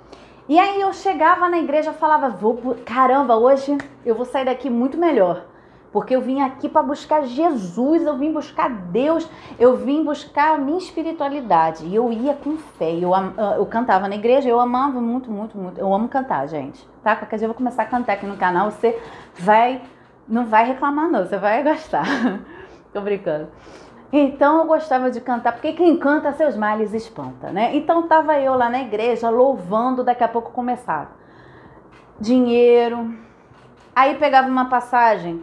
E 0.48 0.58
aí 0.58 0.80
eu 0.80 0.92
chegava 0.92 1.48
na 1.48 1.58
igreja 1.58 1.92
falava, 1.92 2.28
vou, 2.28 2.76
caramba, 2.84 3.36
hoje 3.36 3.76
eu 4.04 4.14
vou 4.14 4.24
sair 4.24 4.44
daqui 4.44 4.70
muito 4.70 4.96
melhor. 4.96 5.44
Porque 5.92 6.14
eu 6.14 6.20
vim 6.20 6.42
aqui 6.42 6.68
para 6.68 6.82
buscar 6.82 7.22
Jesus, 7.22 8.02
eu 8.02 8.16
vim 8.16 8.32
buscar 8.32 8.68
Deus, 8.68 9.28
eu 9.58 9.76
vim 9.76 10.04
buscar 10.04 10.54
a 10.54 10.58
minha 10.58 10.78
espiritualidade. 10.78 11.86
E 11.86 11.94
eu 11.94 12.12
ia 12.12 12.34
com 12.34 12.56
fé. 12.56 12.92
Eu, 12.92 13.12
eu 13.56 13.64
cantava 13.66 14.08
na 14.08 14.14
igreja, 14.14 14.48
eu 14.48 14.60
amava 14.60 15.00
muito, 15.00 15.30
muito, 15.30 15.56
muito. 15.56 15.80
Eu 15.80 15.92
amo 15.94 16.08
cantar, 16.08 16.46
gente. 16.48 16.86
Tá? 17.02 17.16
Qualquer 17.16 17.36
dia 17.36 17.46
eu 17.46 17.48
vou 17.48 17.56
começar 17.56 17.84
a 17.84 17.86
cantar 17.86 18.14
aqui 18.14 18.26
no 18.26 18.36
canal. 18.36 18.70
Você 18.70 19.00
vai. 19.34 19.80
Não 20.28 20.44
vai 20.44 20.66
reclamar, 20.66 21.08
não. 21.08 21.24
Você 21.24 21.38
vai 21.38 21.62
gostar. 21.62 22.04
Tô 22.92 23.00
brincando. 23.00 23.48
Então 24.12 24.60
eu 24.60 24.66
gostava 24.66 25.10
de 25.10 25.20
cantar, 25.20 25.52
porque 25.52 25.72
quem 25.72 25.96
canta 25.96 26.32
seus 26.32 26.56
males 26.56 26.94
espanta, 26.94 27.50
né? 27.50 27.74
Então 27.74 28.06
tava 28.06 28.38
eu 28.38 28.54
lá 28.54 28.70
na 28.70 28.80
igreja 28.80 29.28
louvando, 29.28 30.04
daqui 30.04 30.22
a 30.22 30.28
pouco 30.28 30.52
começava. 30.52 31.10
Dinheiro. 32.20 33.14
Aí 33.94 34.14
pegava 34.16 34.48
uma 34.48 34.66
passagem 34.66 35.42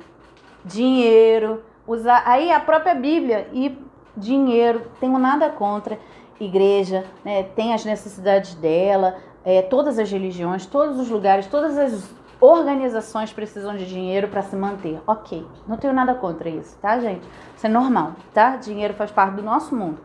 dinheiro, 0.65 1.63
usar 1.87 2.23
aí 2.25 2.51
a 2.51 2.59
própria 2.59 2.95
Bíblia 2.95 3.47
e 3.51 3.77
dinheiro, 4.15 4.83
tenho 4.99 5.17
nada 5.17 5.49
contra 5.49 5.99
igreja, 6.39 7.05
né? 7.23 7.43
Tem 7.43 7.73
as 7.73 7.85
necessidades 7.85 8.55
dela, 8.55 9.17
é, 9.45 9.61
todas 9.61 9.99
as 9.99 10.11
religiões, 10.11 10.65
todos 10.65 10.99
os 10.99 11.09
lugares, 11.09 11.47
todas 11.47 11.77
as 11.77 12.13
organizações 12.39 13.31
precisam 13.31 13.75
de 13.75 13.85
dinheiro 13.85 14.27
para 14.27 14.41
se 14.41 14.55
manter. 14.55 15.01
Ok, 15.07 15.45
não 15.67 15.77
tenho 15.77 15.93
nada 15.93 16.13
contra 16.13 16.49
isso, 16.49 16.77
tá, 16.81 16.99
gente? 16.99 17.25
Isso 17.55 17.65
é 17.65 17.69
normal, 17.69 18.13
tá? 18.33 18.57
Dinheiro 18.57 18.93
faz 18.93 19.11
parte 19.11 19.35
do 19.35 19.43
nosso 19.43 19.75
mundo. 19.75 19.99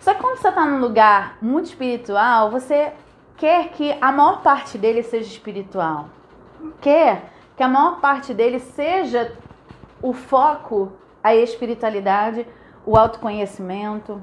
Só 0.00 0.14
que 0.14 0.20
quando 0.20 0.38
você 0.38 0.48
está 0.48 0.64
num 0.64 0.78
lugar 0.78 1.36
muito 1.42 1.66
espiritual, 1.66 2.50
você 2.50 2.92
quer 3.36 3.70
que 3.70 3.94
a 4.00 4.10
maior 4.10 4.40
parte 4.40 4.78
dele 4.78 5.02
seja 5.02 5.28
espiritual. 5.28 6.08
Quer 6.80 7.30
que 7.56 7.62
a 7.62 7.68
maior 7.68 8.00
parte 8.00 8.32
dele 8.32 8.58
seja 8.58 9.32
o 10.02 10.12
foco, 10.12 10.92
a 11.22 11.34
espiritualidade, 11.34 12.46
o 12.84 12.96
autoconhecimento, 12.96 14.22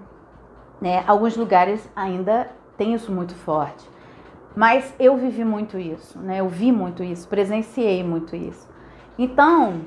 né? 0.80 1.04
Alguns 1.08 1.36
lugares 1.36 1.90
ainda 1.96 2.50
tem 2.78 2.94
isso 2.94 3.12
muito 3.12 3.36
forte. 3.36 3.88
Mas 4.56 4.94
eu 5.00 5.18
vivi 5.18 5.44
muito 5.44 5.78
isso, 5.78 6.20
né? 6.20 6.40
Eu 6.40 6.48
vi 6.48 6.72
muito 6.72 7.04
isso, 7.04 7.28
presenciei 7.28 8.04
muito 8.04 8.36
isso. 8.36 8.70
Então, 9.18 9.82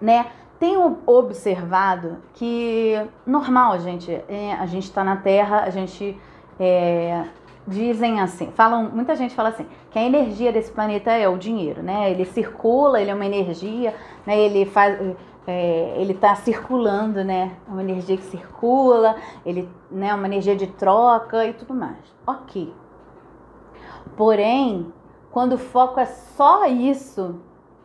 né? 0.00 0.26
Tenho 0.58 0.98
observado 1.06 2.18
que 2.34 2.94
normal, 3.24 3.78
gente, 3.78 4.10
é, 4.28 4.52
a 4.54 4.66
gente 4.66 4.84
está 4.84 5.04
na 5.04 5.16
Terra, 5.16 5.60
a 5.60 5.70
gente 5.70 6.20
é, 6.58 7.24
dizem 7.68 8.20
assim, 8.20 8.50
falam, 8.52 8.90
muita 8.90 9.14
gente 9.14 9.34
fala 9.34 9.50
assim, 9.50 9.66
que 9.90 9.98
a 9.98 10.02
energia 10.02 10.50
desse 10.50 10.72
planeta 10.72 11.12
é 11.12 11.28
o 11.28 11.36
dinheiro, 11.36 11.82
né? 11.82 12.10
Ele 12.10 12.24
circula, 12.24 13.00
ele 13.00 13.10
é 13.10 13.14
uma 13.14 13.26
energia, 13.26 13.94
né? 14.26 14.38
Ele 14.38 14.64
faz, 14.64 14.98
é, 15.46 15.94
ele 15.96 16.12
está 16.12 16.34
circulando, 16.34 17.22
né? 17.22 17.56
É 17.68 17.70
uma 17.70 17.82
energia 17.82 18.16
que 18.16 18.24
circula, 18.24 19.16
ele, 19.44 19.68
né? 19.90 20.14
Uma 20.14 20.26
energia 20.26 20.56
de 20.56 20.66
troca 20.66 21.46
e 21.46 21.52
tudo 21.52 21.74
mais. 21.74 21.98
Ok. 22.26 22.72
Porém, 24.16 24.92
quando 25.30 25.52
o 25.52 25.58
foco 25.58 26.00
é 26.00 26.06
só 26.06 26.66
isso, 26.66 27.40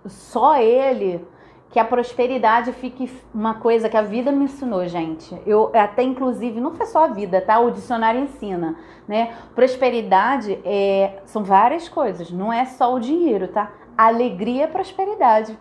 só 0.06 0.58
ele, 0.58 1.26
que 1.74 1.80
a 1.80 1.84
prosperidade 1.84 2.72
fique 2.72 3.12
uma 3.34 3.56
coisa 3.56 3.90
que 3.90 3.98
a 3.98 4.02
vida 4.04 4.32
me 4.32 4.46
ensinou, 4.46 4.88
gente. 4.88 5.36
Eu 5.44 5.72
até 5.74 6.04
inclusive 6.04 6.62
não 6.62 6.76
foi 6.76 6.86
só 6.86 7.06
a 7.06 7.08
vida, 7.08 7.42
tá? 7.42 7.60
O 7.60 7.72
dicionário 7.72 8.22
ensina, 8.22 8.76
né? 9.08 9.34
Prosperidade 9.56 10.60
é 10.64 11.24
são 11.26 11.44
várias 11.44 11.90
coisas, 11.90 12.30
não 12.30 12.54
é 12.54 12.64
só 12.66 12.94
o 12.94 13.00
dinheiro, 13.00 13.48
tá? 13.48 13.72
Alegria 13.98 14.66
é 14.66 14.68
prosperidade. 14.68 15.58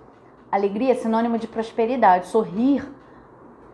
Alegria 0.50 0.92
é 0.92 0.96
sinônimo 0.96 1.38
de 1.38 1.48
prosperidade. 1.48 2.26
Sorrir 2.26 2.86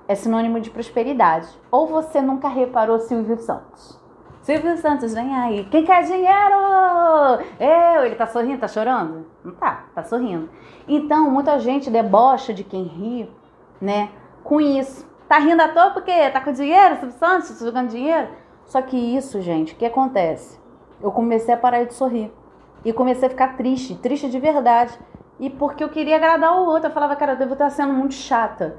é 0.06 0.14
sinônimo 0.14 0.60
de 0.60 0.70
prosperidade. 0.70 1.48
Ou 1.72 1.88
você 1.88 2.22
nunca 2.22 2.46
reparou 2.46 3.00
Silvio 3.00 3.36
Santos? 3.38 3.98
Silvio 4.42 4.78
Santos, 4.78 5.12
vem 5.12 5.34
aí. 5.34 5.64
Quem 5.64 5.84
quer 5.84 6.04
dinheiro? 6.04 6.56
Eu. 7.98 8.06
Ele 8.06 8.14
tá 8.14 8.26
sorrindo, 8.26 8.58
tá 8.58 8.68
chorando? 8.68 9.26
Não 9.44 9.52
tá, 9.52 9.84
tá 9.94 10.02
sorrindo. 10.02 10.48
Então, 10.86 11.30
muita 11.30 11.58
gente 11.58 11.90
debocha 11.90 12.54
de 12.54 12.64
quem 12.64 12.84
ri, 12.84 13.30
né? 13.80 14.10
Com 14.42 14.60
isso. 14.60 15.06
Tá 15.28 15.38
rindo 15.38 15.60
à 15.60 15.68
toa 15.68 15.90
porque 15.90 16.30
tá 16.30 16.40
com 16.40 16.52
dinheiro, 16.52 16.96
Santos, 17.18 17.58
tá 17.58 17.64
jogando 17.64 17.90
dinheiro? 17.90 18.28
Só 18.64 18.80
que 18.80 18.96
isso, 18.96 19.40
gente, 19.40 19.74
o 19.74 19.76
que 19.76 19.84
acontece? 19.84 20.58
Eu 21.02 21.10
comecei 21.10 21.52
a 21.52 21.56
parar 21.56 21.84
de 21.84 21.94
sorrir. 21.94 22.32
E 22.84 22.92
comecei 22.92 23.26
a 23.26 23.30
ficar 23.30 23.56
triste, 23.56 23.94
triste 23.96 24.30
de 24.30 24.38
verdade. 24.38 24.98
E 25.38 25.50
porque 25.50 25.82
eu 25.82 25.88
queria 25.88 26.16
agradar 26.16 26.54
o 26.54 26.66
outro. 26.66 26.88
Eu 26.88 26.94
falava, 26.94 27.16
cara, 27.16 27.32
eu 27.32 27.36
devo 27.36 27.52
estar 27.52 27.70
sendo 27.70 27.92
muito 27.92 28.14
chata. 28.14 28.76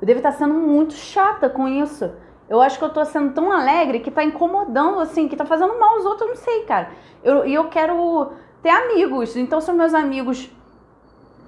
Eu 0.00 0.06
devo 0.06 0.18
estar 0.18 0.32
sendo 0.32 0.54
muito 0.54 0.94
chata 0.94 1.48
com 1.48 1.68
isso. 1.68 2.12
Eu 2.48 2.60
acho 2.60 2.78
que 2.78 2.84
eu 2.84 2.90
tô 2.90 3.04
sendo 3.04 3.32
tão 3.32 3.50
alegre 3.50 4.00
que 4.00 4.10
tá 4.10 4.22
incomodando, 4.22 5.00
assim, 5.00 5.28
que 5.28 5.36
tá 5.36 5.46
fazendo 5.46 5.78
mal 5.78 5.94
aos 5.94 6.04
outros, 6.04 6.22
eu 6.22 6.28
não 6.28 6.36
sei, 6.36 6.62
cara. 6.64 6.90
E 7.22 7.28
eu, 7.28 7.44
eu 7.44 7.68
quero 7.68 8.32
ter 8.62 8.70
amigos. 8.70 9.36
Então, 9.36 9.60
se 9.60 9.72
meus 9.72 9.94
amigos 9.94 10.50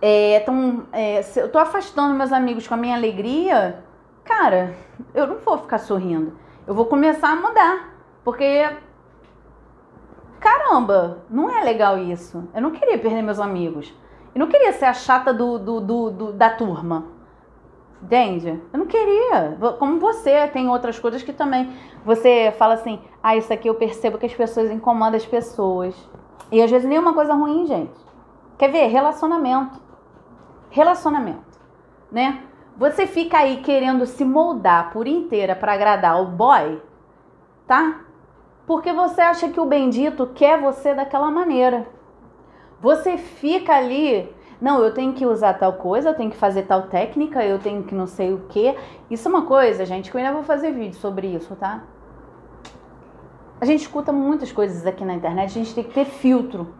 é, 0.00 0.40
tão, 0.40 0.86
é, 0.92 1.22
se 1.22 1.40
eu 1.40 1.50
tô 1.50 1.58
afastando 1.58 2.14
meus 2.14 2.32
amigos 2.32 2.66
com 2.66 2.74
a 2.74 2.78
minha 2.78 2.96
alegria, 2.96 3.82
cara, 4.24 4.74
eu 5.14 5.26
não 5.26 5.36
vou 5.36 5.58
ficar 5.58 5.78
sorrindo. 5.78 6.32
Eu 6.66 6.74
vou 6.74 6.86
começar 6.86 7.30
a 7.30 7.36
mudar. 7.36 7.94
Porque, 8.24 8.68
caramba, 10.40 11.18
não 11.30 11.48
é 11.50 11.62
legal 11.62 11.98
isso. 11.98 12.48
Eu 12.54 12.62
não 12.62 12.70
queria 12.70 12.98
perder 12.98 13.22
meus 13.22 13.38
amigos. 13.38 13.94
Eu 14.34 14.40
não 14.40 14.48
queria 14.48 14.72
ser 14.72 14.86
a 14.86 14.92
chata 14.92 15.32
do, 15.32 15.58
do, 15.58 15.80
do, 15.80 16.10
do 16.10 16.32
da 16.32 16.50
turma. 16.50 17.15
Entende? 18.02 18.60
Eu 18.72 18.78
não 18.78 18.86
queria. 18.86 19.56
Como 19.78 19.98
você, 19.98 20.46
tem 20.48 20.68
outras 20.68 20.98
coisas 20.98 21.22
que 21.22 21.32
também 21.32 21.72
você 22.04 22.54
fala 22.58 22.74
assim: 22.74 23.00
ah, 23.22 23.36
isso 23.36 23.52
aqui 23.52 23.68
eu 23.68 23.74
percebo 23.74 24.18
que 24.18 24.26
as 24.26 24.34
pessoas 24.34 24.70
incomodam 24.70 25.16
as 25.16 25.26
pessoas. 25.26 25.96
E 26.52 26.62
às 26.62 26.70
vezes 26.70 26.88
nenhuma 26.88 27.14
coisa 27.14 27.34
ruim, 27.34 27.66
gente. 27.66 27.98
Quer 28.58 28.70
ver? 28.70 28.86
Relacionamento. 28.86 29.80
Relacionamento, 30.70 31.58
né? 32.12 32.42
Você 32.76 33.06
fica 33.06 33.38
aí 33.38 33.58
querendo 33.62 34.04
se 34.04 34.24
moldar 34.24 34.92
por 34.92 35.06
inteira 35.06 35.56
para 35.56 35.72
agradar 35.72 36.20
o 36.20 36.26
boy, 36.26 36.82
tá? 37.66 38.00
Porque 38.66 38.92
você 38.92 39.22
acha 39.22 39.48
que 39.48 39.58
o 39.58 39.64
bendito 39.64 40.26
quer 40.34 40.60
você 40.60 40.92
daquela 40.92 41.30
maneira. 41.30 41.88
Você 42.80 43.16
fica 43.16 43.74
ali 43.74 44.28
não, 44.60 44.82
eu 44.82 44.92
tenho 44.92 45.12
que 45.12 45.26
usar 45.26 45.54
tal 45.54 45.74
coisa, 45.74 46.10
eu 46.10 46.14
tenho 46.14 46.30
que 46.30 46.36
fazer 46.36 46.62
tal 46.62 46.82
técnica, 46.82 47.44
eu 47.44 47.58
tenho 47.58 47.82
que 47.82 47.94
não 47.94 48.06
sei 48.06 48.32
o 48.32 48.38
que. 48.48 48.74
Isso 49.10 49.28
é 49.28 49.30
uma 49.30 49.42
coisa, 49.42 49.84
gente, 49.84 50.10
que 50.10 50.16
eu 50.16 50.20
ainda 50.20 50.32
vou 50.32 50.42
fazer 50.42 50.72
vídeo 50.72 50.96
sobre 50.98 51.26
isso, 51.26 51.54
tá? 51.56 51.82
A 53.60 53.64
gente 53.64 53.82
escuta 53.82 54.12
muitas 54.12 54.52
coisas 54.52 54.86
aqui 54.86 55.04
na 55.04 55.14
internet, 55.14 55.50
a 55.50 55.62
gente 55.62 55.74
tem 55.74 55.84
que 55.84 55.92
ter 55.92 56.06
filtro. 56.06 56.74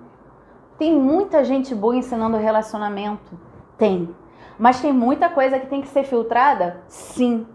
Tem 0.78 0.94
muita 0.94 1.44
gente 1.44 1.74
boa 1.74 1.96
ensinando 1.96 2.36
relacionamento? 2.36 3.38
Tem. 3.78 4.14
Mas 4.58 4.80
tem 4.80 4.92
muita 4.92 5.28
coisa 5.28 5.58
que 5.58 5.66
tem 5.66 5.82
que 5.82 5.88
ser 5.88 6.04
filtrada? 6.04 6.80
Sim. 6.88 7.46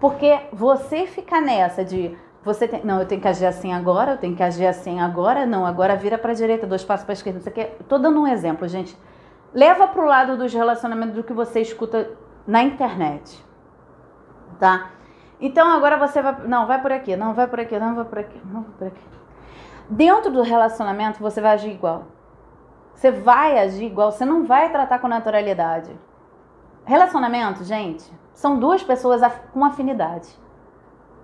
Porque 0.00 0.40
você 0.52 1.06
fica 1.06 1.40
nessa 1.40 1.84
de 1.84 2.16
você 2.42 2.66
tem, 2.66 2.82
não, 2.84 3.00
eu 3.00 3.06
tenho 3.06 3.20
que 3.20 3.28
agir 3.28 3.44
assim 3.44 3.72
agora, 3.72 4.12
eu 4.12 4.16
tenho 4.16 4.34
que 4.34 4.42
agir 4.42 4.66
assim 4.66 4.98
agora, 4.98 5.44
não, 5.44 5.66
agora 5.66 5.94
vira 5.94 6.16
para 6.16 6.32
a 6.32 6.34
direita, 6.34 6.66
dois 6.66 6.82
passos 6.82 7.04
para 7.04 7.12
a 7.12 7.14
esquerda, 7.14 7.38
isso 7.38 7.48
aqui. 7.48 7.66
Tô 7.86 7.98
dando 7.98 8.18
um 8.18 8.26
exemplo, 8.26 8.66
gente 8.66 8.96
leva 9.52 9.86
para 9.88 10.02
o 10.02 10.06
lado 10.06 10.36
dos 10.36 10.52
relacionamentos 10.52 11.16
do 11.16 11.24
que 11.24 11.32
você 11.32 11.60
escuta 11.60 12.10
na 12.46 12.62
internet, 12.62 13.44
tá? 14.58 14.90
Então 15.40 15.68
agora 15.68 15.96
você 15.96 16.20
vai, 16.20 16.46
não, 16.46 16.66
vai 16.66 16.80
por 16.80 16.92
aqui, 16.92 17.16
não 17.16 17.34
vai 17.34 17.46
por 17.46 17.60
aqui, 17.60 17.78
não 17.78 17.94
vai 17.94 18.04
por 18.04 18.18
aqui, 18.18 18.40
não 18.44 18.62
vai 18.62 18.72
por 18.72 18.86
aqui. 18.88 19.08
Dentro 19.88 20.30
do 20.30 20.42
relacionamento 20.42 21.20
você 21.20 21.40
vai 21.40 21.52
agir 21.52 21.70
igual. 21.70 22.04
Você 22.94 23.10
vai 23.10 23.58
agir 23.58 23.86
igual, 23.86 24.12
você 24.12 24.24
não 24.24 24.44
vai 24.44 24.70
tratar 24.70 24.98
com 24.98 25.08
naturalidade. 25.08 25.90
Relacionamento, 26.84 27.64
gente, 27.64 28.04
são 28.34 28.58
duas 28.58 28.82
pessoas 28.82 29.22
com 29.52 29.64
afinidade, 29.64 30.28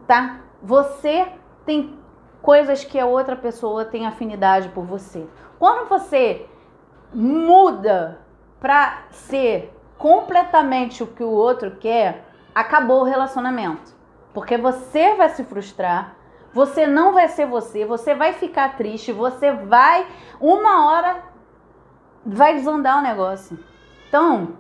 tá? 0.06 0.40
Você 0.62 1.28
tem 1.64 1.98
coisas 2.40 2.84
que 2.84 2.98
a 2.98 3.06
outra 3.06 3.36
pessoa 3.36 3.84
tem 3.84 4.06
afinidade 4.06 4.68
por 4.70 4.84
você. 4.84 5.26
Quando 5.58 5.88
você 5.88 6.48
muda 7.12 8.20
para 8.60 9.04
ser 9.10 9.72
completamente 9.98 11.02
o 11.02 11.06
que 11.06 11.22
o 11.22 11.30
outro 11.30 11.76
quer, 11.76 12.24
acabou 12.54 13.00
o 13.00 13.04
relacionamento. 13.04 13.94
Porque 14.32 14.56
você 14.56 15.14
vai 15.14 15.28
se 15.30 15.44
frustrar, 15.44 16.14
você 16.52 16.86
não 16.86 17.12
vai 17.12 17.28
ser 17.28 17.46
você, 17.46 17.84
você 17.84 18.14
vai 18.14 18.32
ficar 18.32 18.76
triste, 18.76 19.12
você 19.12 19.52
vai, 19.52 20.06
uma 20.40 20.86
hora, 20.86 21.22
vai 22.24 22.54
desandar 22.54 22.98
o 22.98 23.02
negócio. 23.02 23.58
Então, 24.08 24.54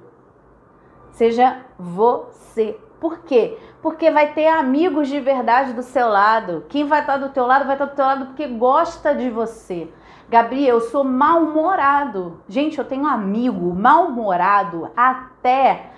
seja 1.10 1.64
você. 1.78 2.78
Por 3.00 3.20
quê? 3.20 3.58
Porque 3.82 4.10
vai 4.10 4.32
ter 4.32 4.48
amigos 4.48 5.08
de 5.08 5.20
verdade 5.20 5.72
do 5.72 5.82
seu 5.82 6.08
lado. 6.08 6.64
Quem 6.68 6.86
vai 6.86 7.00
estar 7.00 7.18
do 7.18 7.28
teu 7.28 7.46
lado 7.46 7.66
vai 7.66 7.74
estar 7.74 7.86
do 7.86 7.94
teu 7.94 8.04
lado 8.04 8.26
porque 8.26 8.46
gosta 8.46 9.14
de 9.14 9.30
você. 9.30 9.90
Gabriel, 10.28 10.76
eu 10.76 10.80
sou 10.80 11.04
mal-humorado. 11.04 12.40
Gente, 12.48 12.78
eu 12.78 12.84
tenho 12.84 13.06
amigo 13.06 13.72
mal-humorado 13.74 14.90
até 14.96 15.90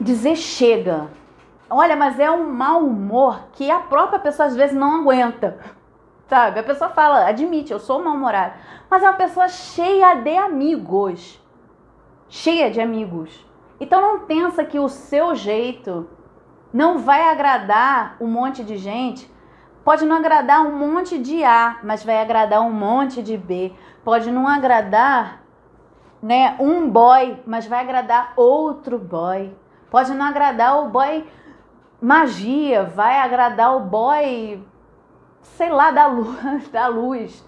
dizer 0.00 0.36
chega. 0.36 1.08
Olha, 1.68 1.96
mas 1.96 2.18
é 2.18 2.30
um 2.30 2.50
mau 2.50 2.80
humor 2.80 3.48
que 3.52 3.70
a 3.70 3.80
própria 3.80 4.18
pessoa 4.18 4.46
às 4.46 4.56
vezes 4.56 4.76
não 4.76 5.00
aguenta. 5.02 5.58
Sabe? 6.28 6.60
A 6.60 6.62
pessoa 6.62 6.90
fala, 6.90 7.26
admite, 7.26 7.72
eu 7.72 7.78
sou 7.78 8.02
mal-humorado. 8.02 8.54
Mas 8.88 9.02
é 9.02 9.08
uma 9.08 9.16
pessoa 9.16 9.48
cheia 9.48 10.14
de 10.14 10.36
amigos. 10.36 11.40
Cheia 12.28 12.70
de 12.70 12.80
amigos. 12.80 13.44
Então 13.78 14.00
não 14.00 14.20
pensa 14.20 14.64
que 14.64 14.78
o 14.78 14.88
seu 14.88 15.34
jeito 15.34 16.08
não 16.72 16.98
vai 16.98 17.28
agradar 17.28 18.16
um 18.18 18.26
monte 18.26 18.64
de 18.64 18.76
gente 18.76 19.30
Pode 19.84 20.04
não 20.06 20.16
agradar 20.16 20.66
um 20.66 20.76
monte 20.76 21.18
de 21.18 21.44
A, 21.44 21.78
mas 21.82 22.02
vai 22.02 22.20
agradar 22.20 22.62
um 22.62 22.72
monte 22.72 23.22
de 23.22 23.36
B. 23.36 23.72
Pode 24.02 24.30
não 24.30 24.48
agradar 24.48 25.42
né, 26.22 26.56
um 26.58 26.88
boy, 26.88 27.38
mas 27.46 27.66
vai 27.66 27.80
agradar 27.80 28.32
outro 28.34 28.98
boy. 28.98 29.54
Pode 29.90 30.14
não 30.14 30.24
agradar 30.24 30.82
o 30.82 30.88
boy 30.88 31.26
magia, 32.00 32.84
vai 32.84 33.18
agradar 33.18 33.76
o 33.76 33.80
boy, 33.80 34.62
sei 35.42 35.70
lá, 35.70 35.90
da 35.90 36.06
luz. 36.06 36.68
Da 36.72 36.86
luz. 36.86 37.46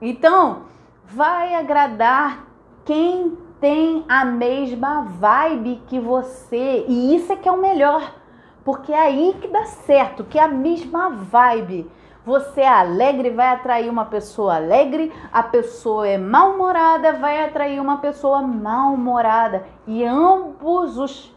Então, 0.00 0.62
vai 1.04 1.54
agradar 1.54 2.46
quem 2.84 3.36
tem 3.60 4.04
a 4.08 4.24
mesma 4.24 5.02
vibe 5.02 5.82
que 5.86 5.98
você. 5.98 6.84
E 6.88 7.16
isso 7.16 7.32
é 7.32 7.36
que 7.36 7.48
é 7.48 7.52
o 7.52 7.60
melhor. 7.60 8.14
Porque 8.66 8.92
é 8.92 8.98
aí 8.98 9.36
que 9.40 9.46
dá 9.46 9.64
certo, 9.64 10.24
que 10.24 10.40
é 10.40 10.42
a 10.42 10.48
mesma 10.48 11.08
vibe. 11.08 11.88
Você 12.24 12.62
é 12.62 12.68
alegre, 12.68 13.30
vai 13.30 13.46
atrair 13.46 13.88
uma 13.88 14.06
pessoa 14.06 14.56
alegre. 14.56 15.12
A 15.32 15.40
pessoa 15.40 16.08
é 16.08 16.18
mal-humorada, 16.18 17.12
vai 17.12 17.44
atrair 17.44 17.80
uma 17.80 17.98
pessoa 17.98 18.42
mal-humorada. 18.42 19.64
E 19.86 20.04
ambos 20.04 20.98
os 20.98 21.32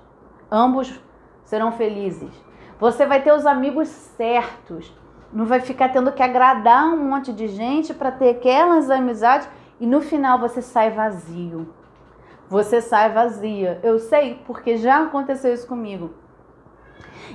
ambos 0.52 1.00
serão 1.44 1.72
felizes. 1.72 2.32
Você 2.80 3.06
vai 3.06 3.22
ter 3.22 3.32
os 3.32 3.46
amigos 3.46 3.88
certos. 3.89 4.92
Não 5.32 5.46
vai 5.46 5.60
ficar 5.60 5.89
tendo 5.89 6.12
que 6.12 6.24
agradar 6.24 6.86
um 6.86 7.10
monte 7.10 7.32
de 7.32 7.48
gente 7.48 7.94
para 7.94 8.12
ter 8.12 8.32
aquelas 8.32 8.89
amizades 8.89 9.48
e 9.80 9.86
no 9.86 10.02
final 10.02 10.39
você 10.39 10.63
sai 10.63 10.89
vazio. 10.89 11.72
Você 12.50 12.82
sai 12.82 13.13
vazia. 13.13 13.80
Eu 13.84 14.00
sei 14.00 14.42
porque 14.48 14.78
já 14.78 15.04
aconteceu 15.04 15.54
isso 15.54 15.68
comigo. 15.68 16.10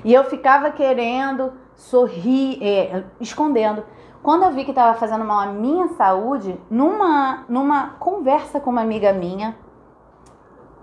E 0.02 0.12
eu 0.12 0.24
ficava 0.24 0.70
querendo 0.70 1.52
sorrir, 1.76 2.58
é, 2.62 3.04
escondendo. 3.20 3.84
Quando 4.22 4.44
eu 4.44 4.52
vi 4.52 4.64
que 4.64 4.70
estava 4.70 4.98
fazendo 4.98 5.24
mal 5.24 5.40
à 5.40 5.46
minha 5.52 5.88
saúde, 5.88 6.58
numa, 6.70 7.44
numa 7.48 7.90
conversa 7.98 8.58
com 8.58 8.70
uma 8.70 8.80
amiga 8.80 9.12
minha, 9.12 9.56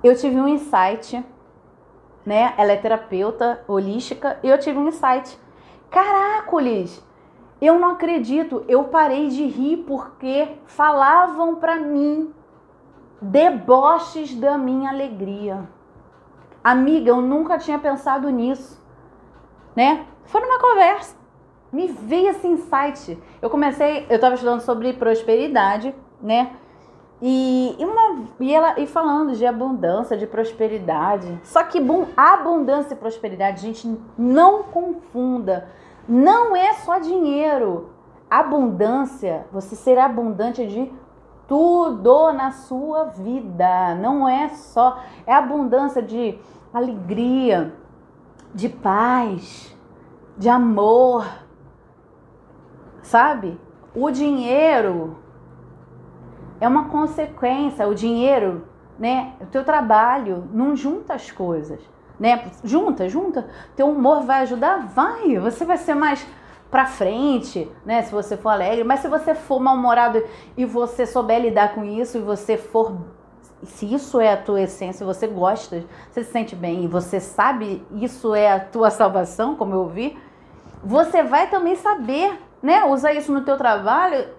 eu 0.03 0.15
tive 0.15 0.39
um 0.39 0.47
insight, 0.47 1.25
né? 2.25 2.53
Ela 2.57 2.73
é 2.73 2.77
terapeuta 2.77 3.63
holística 3.67 4.39
e 4.43 4.47
eu 4.47 4.59
tive 4.59 4.77
um 4.77 4.87
insight. 4.87 5.39
Caracoles! 5.89 7.03
Eu 7.59 7.79
não 7.79 7.91
acredito, 7.91 8.65
eu 8.67 8.85
parei 8.85 9.27
de 9.27 9.45
rir 9.45 9.77
porque 9.87 10.57
falavam 10.65 11.55
para 11.55 11.75
mim 11.75 12.33
deboches 13.21 14.35
da 14.35 14.57
minha 14.57 14.89
alegria. 14.89 15.69
Amiga, 16.63 17.09
eu 17.09 17.21
nunca 17.21 17.59
tinha 17.59 17.77
pensado 17.77 18.27
nisso 18.29 18.80
né? 19.75 20.05
Foi 20.25 20.41
numa 20.41 20.59
conversa. 20.59 21.15
Me 21.71 21.87
veio 21.87 22.29
esse 22.29 22.47
insight. 22.47 23.17
Eu 23.41 23.49
comecei, 23.49 24.05
eu 24.09 24.15
estava 24.15 24.35
estudando 24.35 24.61
sobre 24.61 24.93
prosperidade, 24.93 25.95
né? 26.21 26.51
E, 27.21 27.75
e, 27.77 27.85
uma, 27.85 28.25
e 28.39 28.53
ela 28.53 28.79
e 28.79 28.87
falando 28.87 29.33
de 29.33 29.45
abundância, 29.45 30.17
de 30.17 30.25
prosperidade. 30.25 31.39
Só 31.43 31.63
que 31.63 31.79
bom, 31.79 32.07
abundância 32.17 32.93
e 32.93 32.97
prosperidade, 32.97 33.61
gente, 33.61 33.99
não 34.17 34.63
confunda. 34.63 35.69
Não 36.09 36.55
é 36.55 36.73
só 36.73 36.97
dinheiro. 36.97 37.91
Abundância, 38.29 39.45
você 39.51 39.75
ser 39.75 39.99
abundante 39.99 40.65
de 40.65 40.91
tudo 41.47 42.31
na 42.31 42.51
sua 42.51 43.05
vida. 43.05 43.93
Não 43.95 44.27
é 44.27 44.49
só. 44.49 44.99
É 45.27 45.33
abundância 45.33 46.01
de 46.01 46.39
alegria, 46.73 47.73
de 48.53 48.69
paz, 48.69 49.75
de 50.37 50.49
amor. 50.49 51.25
Sabe? 53.01 53.59
O 53.95 54.09
dinheiro 54.09 55.17
é 56.59 56.67
uma 56.67 56.89
consequência, 56.89 57.87
o 57.87 57.95
dinheiro, 57.95 58.67
né? 58.97 59.33
O 59.41 59.45
teu 59.47 59.63
trabalho 59.63 60.47
não 60.53 60.75
junta 60.75 61.13
as 61.13 61.31
coisas, 61.31 61.81
né? 62.19 62.51
Junta, 62.63 63.09
junta. 63.09 63.49
Teu 63.75 63.89
humor 63.89 64.21
vai 64.21 64.41
ajudar? 64.41 64.87
Vai. 64.87 65.37
Você 65.39 65.65
vai 65.65 65.77
ser 65.77 65.95
mais 65.95 66.25
pra 66.69 66.85
frente, 66.85 67.69
né? 67.85 68.01
Se 68.03 68.11
você 68.11 68.37
for 68.37 68.49
alegre, 68.49 68.83
mas 68.83 69.01
se 69.01 69.07
você 69.07 69.35
for 69.35 69.59
mal-humorado 69.59 70.23
e 70.55 70.63
você 70.63 71.05
souber 71.05 71.41
lidar 71.41 71.75
com 71.75 71.83
isso 71.83 72.17
e 72.17 72.21
você 72.21 72.55
for 72.57 72.95
se 73.63 73.93
isso 73.93 74.19
é 74.19 74.33
a 74.33 74.37
tua 74.37 74.61
essência, 74.61 75.05
você 75.05 75.27
gosta, 75.27 75.83
você 76.09 76.23
se 76.23 76.31
sente 76.31 76.55
bem 76.55 76.83
e 76.83 76.87
você 76.87 77.19
sabe 77.19 77.85
isso 77.93 78.33
é 78.33 78.51
a 78.51 78.59
tua 78.59 78.89
salvação, 78.89 79.55
como 79.55 79.73
eu 79.73 79.87
vi, 79.87 80.17
você 80.83 81.23
vai 81.23 81.49
também 81.49 81.75
saber, 81.75 82.39
né, 82.61 82.83
usar 82.85 83.13
isso 83.13 83.31
no 83.31 83.41
teu 83.41 83.57
trabalho, 83.57 84.29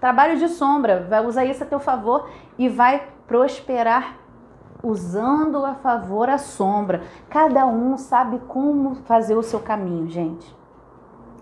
trabalho 0.00 0.38
de 0.38 0.48
sombra, 0.48 1.06
vai 1.08 1.24
usar 1.24 1.44
isso 1.44 1.62
a 1.62 1.66
teu 1.66 1.80
favor 1.80 2.28
e 2.56 2.68
vai 2.68 3.06
prosperar 3.26 4.16
usando 4.82 5.64
a 5.64 5.74
favor 5.74 6.28
a 6.28 6.38
sombra. 6.38 7.02
Cada 7.28 7.66
um 7.66 7.98
sabe 7.98 8.38
como 8.48 8.94
fazer 8.94 9.36
o 9.36 9.42
seu 9.42 9.60
caminho, 9.60 10.08
gente. 10.08 10.56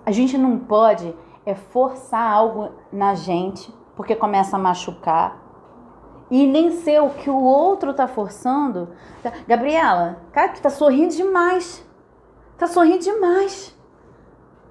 A 0.05 0.11
gente 0.11 0.37
não 0.37 0.59
pode 0.59 1.15
é 1.49 1.55
forçar 1.55 2.31
algo 2.31 2.73
na 2.93 3.15
gente, 3.15 3.75
porque 3.97 4.15
começa 4.15 4.57
a 4.57 4.59
machucar. 4.59 5.48
E 6.31 6.47
nem 6.47 6.71
ser 6.71 7.01
o 7.01 7.11
que 7.11 7.31
o 7.31 7.43
outro 7.43 7.95
tá 7.95 8.07
forçando. 8.07 8.91
Gabriela, 9.47 10.21
cara, 10.33 10.49
tu 10.51 10.61
tá 10.61 10.71
sorrindo 10.71 11.15
demais. 11.15 11.85
Tá 12.59 12.67
sorrindo 12.67 12.99
demais. 12.99 13.75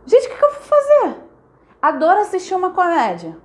Gente, 0.06 0.28
o 0.28 0.30
que, 0.30 0.38
que 0.38 0.46
eu 0.46 0.52
vou 0.52 0.62
fazer? 0.62 1.16
Adoro 1.82 2.22
assistir 2.22 2.54
uma 2.54 2.72
comédia, 2.72 3.38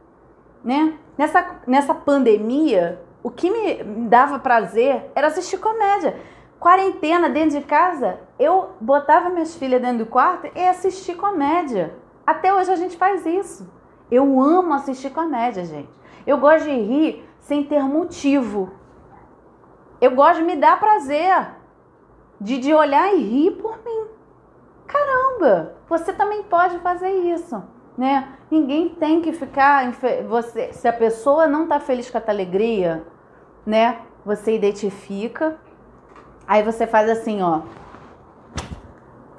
né? 0.64 0.98
Nessa, 1.16 1.60
nessa 1.66 1.94
pandemia, 1.94 3.00
o 3.22 3.30
que 3.30 3.50
me 3.50 4.08
dava 4.08 4.38
prazer 4.38 5.10
era 5.14 5.28
assistir 5.28 5.58
comédia. 5.58 6.16
Quarentena 6.58 7.28
dentro 7.28 7.58
de 7.58 7.64
casa, 7.64 8.20
eu 8.38 8.70
botava 8.80 9.28
minhas 9.28 9.54
filhas 9.56 9.82
dentro 9.82 10.04
do 10.04 10.06
quarto 10.06 10.48
e 10.54 10.66
assistir 10.66 11.16
comédia. 11.16 11.94
Até 12.26 12.54
hoje 12.54 12.70
a 12.70 12.76
gente 12.76 12.96
faz 12.96 13.26
isso. 13.26 13.68
Eu 14.10 14.40
amo 14.40 14.72
assistir 14.74 15.10
comédia, 15.10 15.64
gente. 15.64 15.90
Eu 16.26 16.38
gosto 16.38 16.64
de 16.64 16.70
rir 16.70 17.28
sem 17.42 17.64
ter 17.64 17.82
motivo. 17.82 18.70
Eu 20.00 20.12
gosto 20.12 20.38
de 20.38 20.44
me 20.44 20.56
dar 20.56 20.80
prazer. 20.80 21.50
De, 22.40 22.58
de 22.58 22.72
olhar 22.74 23.14
e 23.14 23.22
rir 23.22 23.50
por 23.52 23.76
mim. 23.84 24.06
Caramba, 24.86 25.74
você 25.88 26.12
também 26.12 26.42
pode 26.44 26.78
fazer 26.80 27.10
isso, 27.10 27.62
né? 27.96 28.36
Ninguém 28.50 28.88
tem 28.88 29.20
que 29.20 29.32
ficar 29.32 29.92
você, 30.28 30.72
se 30.72 30.88
a 30.88 30.92
pessoa 30.92 31.46
não 31.46 31.68
tá 31.68 31.78
feliz 31.78 32.10
com 32.10 32.18
a 32.18 32.20
tua 32.20 32.34
alegria, 32.34 33.06
né? 33.64 34.00
Você 34.24 34.54
identifica. 34.54 35.56
Aí 36.46 36.62
você 36.62 36.86
faz 36.86 37.08
assim, 37.08 37.42
ó. 37.42 37.62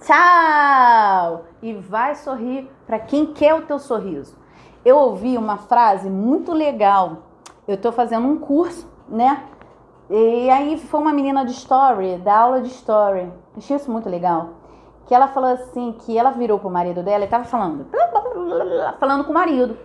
Tchau! 0.01 1.45
E 1.61 1.73
vai 1.73 2.15
sorrir 2.15 2.69
para 2.85 2.99
quem 2.99 3.33
quer 3.33 3.53
o 3.53 3.65
teu 3.65 3.79
sorriso. 3.79 4.37
Eu 4.83 4.97
ouvi 4.97 5.37
uma 5.37 5.57
frase 5.57 6.09
muito 6.09 6.53
legal. 6.53 7.33
Eu 7.67 7.78
tô 7.78 7.91
fazendo 7.91 8.28
um 8.28 8.38
curso, 8.38 8.88
né? 9.08 9.43
E 10.10 10.49
aí 10.49 10.78
foi 10.78 10.99
uma 10.99 11.13
menina 11.13 11.45
de 11.45 11.52
story, 11.52 12.17
da 12.17 12.38
aula 12.38 12.62
de 12.62 12.67
story. 12.69 13.32
Achei 13.58 13.78
isso 13.78 13.91
muito 13.91 14.10
legal. 14.10 14.49
Que 15.06 15.15
ela 15.15 15.28
falou 15.28 15.52
assim, 15.52 15.93
que 15.99 16.17
ela 16.17 16.32
virou 16.32 16.60
pro 16.60 16.69
marido 16.69 17.02
dela 17.04 17.23
e 17.23 17.28
tava 17.28 17.45
falando, 17.45 17.86
falando 18.99 19.23
com 19.23 19.32
o 19.32 19.34
marido. 19.34 19.78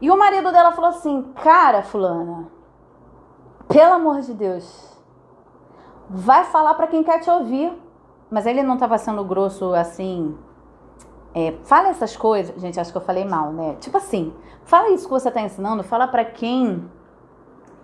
E 0.00 0.10
o 0.10 0.16
marido 0.16 0.52
dela 0.52 0.72
falou 0.72 0.90
assim: 0.90 1.22
"Cara, 1.42 1.82
fulana, 1.82 2.46
pelo 3.68 3.94
amor 3.94 4.20
de 4.20 4.32
Deus, 4.32 4.96
vai 6.08 6.44
falar 6.44 6.74
para 6.74 6.86
quem 6.86 7.02
quer 7.02 7.20
te 7.20 7.30
ouvir. 7.30 7.72
Mas 8.30 8.44
ele 8.44 8.62
não 8.62 8.74
estava 8.74 8.98
sendo 8.98 9.24
grosso 9.24 9.72
assim. 9.74 10.36
É, 11.38 11.54
fala 11.62 11.90
essas 11.90 12.16
coisas. 12.16 12.60
Gente, 12.60 12.80
acho 12.80 12.90
que 12.90 12.98
eu 12.98 13.02
falei 13.02 13.24
mal, 13.24 13.52
né? 13.52 13.76
Tipo 13.78 13.96
assim, 13.98 14.34
fala 14.64 14.90
isso 14.90 15.04
que 15.04 15.10
você 15.12 15.28
está 15.28 15.40
ensinando, 15.40 15.84
fala 15.84 16.08
para 16.08 16.24
quem 16.24 16.90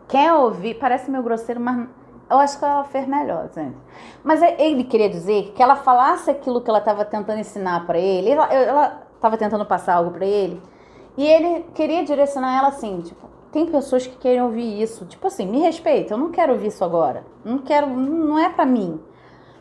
quer 0.09 0.33
ouvir. 0.33 0.75
Parece 0.75 1.09
meio 1.09 1.23
grosseiro, 1.23 1.61
mas 1.61 1.87
eu 2.29 2.37
acho 2.39 2.59
que 2.59 2.65
ela 2.65 2.83
fez 2.83 3.07
melhor, 3.07 3.49
gente. 3.55 3.77
Mas 4.25 4.43
é, 4.43 4.61
ele 4.61 4.83
queria 4.83 5.09
dizer 5.09 5.53
que 5.55 5.63
ela 5.63 5.77
falasse 5.77 6.33
aquilo 6.33 6.61
que 6.61 6.69
ela 6.69 6.81
estava 6.81 7.05
tentando 7.05 7.39
ensinar 7.39 7.87
para 7.87 7.97
ele. 7.97 8.31
Ela 8.31 9.03
estava 9.15 9.39
tentando 9.39 9.65
passar 9.65 9.95
algo 9.95 10.11
para 10.11 10.27
ele. 10.27 10.61
E 11.17 11.25
ele 11.25 11.65
queria 11.75 12.05
direcionar 12.05 12.59
ela 12.59 12.69
assim, 12.69 13.03
tipo, 13.03 13.29
tem 13.53 13.67
pessoas 13.67 14.05
que 14.05 14.17
querem 14.17 14.43
ouvir 14.43 14.83
isso. 14.83 15.05
Tipo 15.05 15.29
assim, 15.29 15.47
me 15.47 15.61
respeita, 15.61 16.15
eu 16.15 16.19
não 16.19 16.33
quero 16.33 16.55
ouvir 16.55 16.67
isso 16.67 16.83
agora. 16.85 17.25
Não 17.45 17.59
quero, 17.59 17.87
não 17.87 18.37
é 18.37 18.49
para 18.49 18.67
mim. 18.67 19.01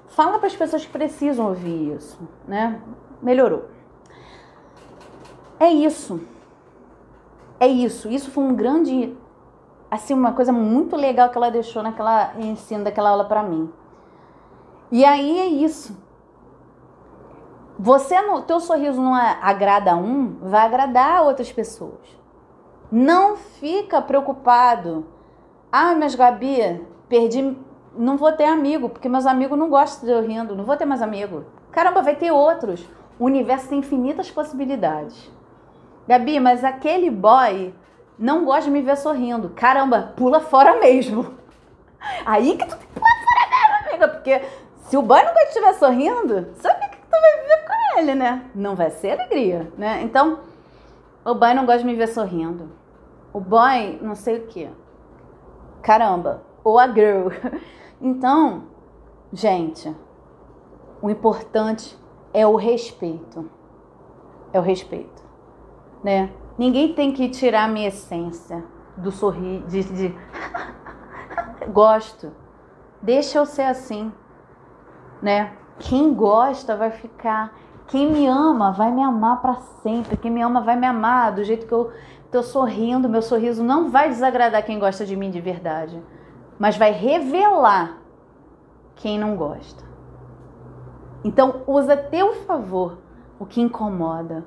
Fala 0.07 0.39
para 0.39 0.47
as 0.47 0.55
pessoas 0.55 0.83
que 0.83 0.91
precisam 0.91 1.47
ouvir 1.49 1.95
isso, 1.95 2.19
né? 2.47 2.81
Melhorou. 3.21 3.72
É 5.63 5.71
isso. 5.71 6.19
É 7.57 7.67
isso. 7.67 8.09
Isso 8.09 8.29
foi 8.31 8.43
um 8.43 8.53
grande 8.53 9.15
assim 9.89 10.13
uma 10.13 10.33
coisa 10.33 10.51
muito 10.51 10.97
legal 10.97 11.29
que 11.29 11.37
ela 11.37 11.49
deixou 11.49 11.81
naquela 11.81 12.33
ensino 12.37 12.83
daquela 12.83 13.11
aula 13.11 13.23
para 13.23 13.41
mim. 13.41 13.71
E 14.91 15.05
aí 15.05 15.39
é 15.39 15.45
isso. 15.45 15.97
Você, 17.79 18.21
no 18.21 18.41
teu 18.41 18.59
sorriso 18.59 19.01
não 19.01 19.15
agrada 19.15 19.93
a 19.93 19.95
um, 19.95 20.37
vai 20.41 20.65
agradar 20.65 21.23
outras 21.23 21.51
pessoas. 21.51 22.01
Não 22.91 23.37
fica 23.37 24.01
preocupado. 24.01 25.05
Ah, 25.71 25.95
mas 25.95 26.13
Gabi, 26.13 26.85
perdi, 27.07 27.57
não 27.95 28.17
vou 28.17 28.33
ter 28.33 28.45
amigo, 28.45 28.89
porque 28.89 29.07
meus 29.07 29.25
amigos 29.25 29.57
não 29.57 29.69
gostam 29.69 30.05
de 30.05 30.11
eu 30.13 30.21
rindo, 30.21 30.55
não 30.57 30.65
vou 30.65 30.75
ter 30.75 30.85
mais 30.85 31.01
amigo. 31.01 31.45
Caramba, 31.71 32.01
vai 32.01 32.17
ter 32.17 32.31
outros. 32.31 32.85
O 33.17 33.25
universo 33.25 33.69
tem 33.69 33.79
infinitas 33.79 34.29
possibilidades. 34.29 35.31
Gabi, 36.07 36.39
mas 36.39 36.63
aquele 36.63 37.09
boy 37.09 37.73
não 38.17 38.45
gosta 38.45 38.63
de 38.63 38.71
me 38.71 38.81
ver 38.81 38.97
sorrindo. 38.97 39.49
Caramba, 39.49 40.13
pula 40.15 40.39
fora 40.39 40.79
mesmo. 40.79 41.35
Aí 42.25 42.57
que 42.57 42.65
tu 42.65 42.75
tem 42.75 42.87
que 42.87 42.93
pular 42.93 43.15
fora 43.23 43.49
mesmo, 43.49 43.89
amiga, 43.89 44.07
porque 44.09 44.41
se 44.83 44.97
o 44.97 45.01
boy 45.01 45.23
não 45.23 45.33
gosta 45.33 45.43
de 45.43 45.49
estiver 45.49 45.73
sorrindo, 45.73 46.47
sabe 46.55 46.85
o 46.85 46.89
que 46.89 46.97
tu 46.97 47.11
vai 47.11 47.41
viver 47.41 47.65
com 47.65 47.99
ele, 47.99 48.15
né? 48.15 48.45
Não 48.53 48.75
vai 48.75 48.89
ser 48.89 49.11
alegria, 49.11 49.71
né? 49.77 50.01
Então, 50.01 50.39
o 51.23 51.33
boy 51.33 51.53
não 51.53 51.65
gosta 51.65 51.79
de 51.79 51.85
me 51.85 51.95
ver 51.95 52.07
sorrindo 52.07 52.83
o 53.33 53.39
boy 53.39 53.97
não 54.01 54.13
sei 54.13 54.37
o 54.37 54.47
que. 54.47 54.69
Caramba, 55.81 56.43
ou 56.63 56.79
a 56.79 56.87
girl. 56.87 57.29
Então, 58.05 58.63
gente, 59.31 59.95
o 61.01 61.09
importante 61.09 61.97
é 62.33 62.45
o 62.45 62.57
respeito. 62.57 63.49
É 64.51 64.59
o 64.59 64.61
respeito, 64.61 65.23
né? 66.03 66.29
Ninguém 66.57 66.93
tem 66.93 67.11
que 67.11 67.29
tirar 67.29 67.65
a 67.65 67.67
minha 67.67 67.87
essência 67.87 68.63
do 68.97 69.11
sorrir, 69.11 69.63
de, 69.67 69.83
de... 69.83 70.15
gosto. 71.71 72.31
Deixa 73.01 73.39
eu 73.39 73.45
ser 73.45 73.63
assim, 73.63 74.11
né? 75.21 75.53
Quem 75.79 76.13
gosta 76.13 76.75
vai 76.75 76.91
ficar. 76.91 77.53
Quem 77.87 78.11
me 78.11 78.27
ama 78.27 78.71
vai 78.71 78.91
me 78.91 79.01
amar 79.01 79.41
para 79.41 79.55
sempre. 79.81 80.15
Quem 80.15 80.31
me 80.31 80.41
ama 80.41 80.61
vai 80.61 80.75
me 80.75 80.85
amar 80.85 81.31
do 81.31 81.43
jeito 81.43 81.65
que 81.65 81.73
eu 81.73 81.91
Tô 82.33 82.41
sorrindo, 82.41 83.07
meu 83.07 83.21
sorriso 83.21 83.63
não 83.63 83.91
vai 83.91 84.09
desagradar 84.09 84.65
quem 84.65 84.79
gosta 84.79 85.05
de 85.05 85.15
mim 85.15 85.29
de 85.29 85.39
verdade, 85.39 86.01
mas 86.57 86.75
vai 86.75 86.91
revelar 86.91 87.99
quem 88.95 89.19
não 89.19 89.35
gosta. 89.35 89.83
Então, 91.23 91.61
usa 91.67 91.93
a 91.93 91.97
teu 91.97 92.33
favor 92.33 92.97
o 93.39 93.45
que 93.45 93.61
incomoda. 93.61 94.43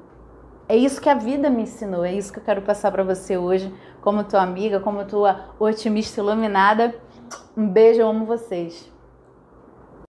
É 0.68 0.76
isso 0.76 1.00
que 1.00 1.08
a 1.08 1.14
vida 1.14 1.48
me 1.48 1.62
ensinou, 1.62 2.04
é 2.04 2.12
isso 2.12 2.32
que 2.32 2.40
eu 2.40 2.42
quero 2.42 2.62
passar 2.62 2.90
para 2.90 3.04
você 3.04 3.36
hoje, 3.36 3.72
como 4.00 4.24
tua 4.24 4.42
amiga, 4.42 4.80
como 4.80 5.04
tua 5.04 5.54
otimista 5.60 6.20
iluminada. 6.20 6.92
Um 7.56 7.68
beijo, 7.68 8.00
eu 8.00 8.08
amo 8.08 8.26
vocês. 8.26 8.90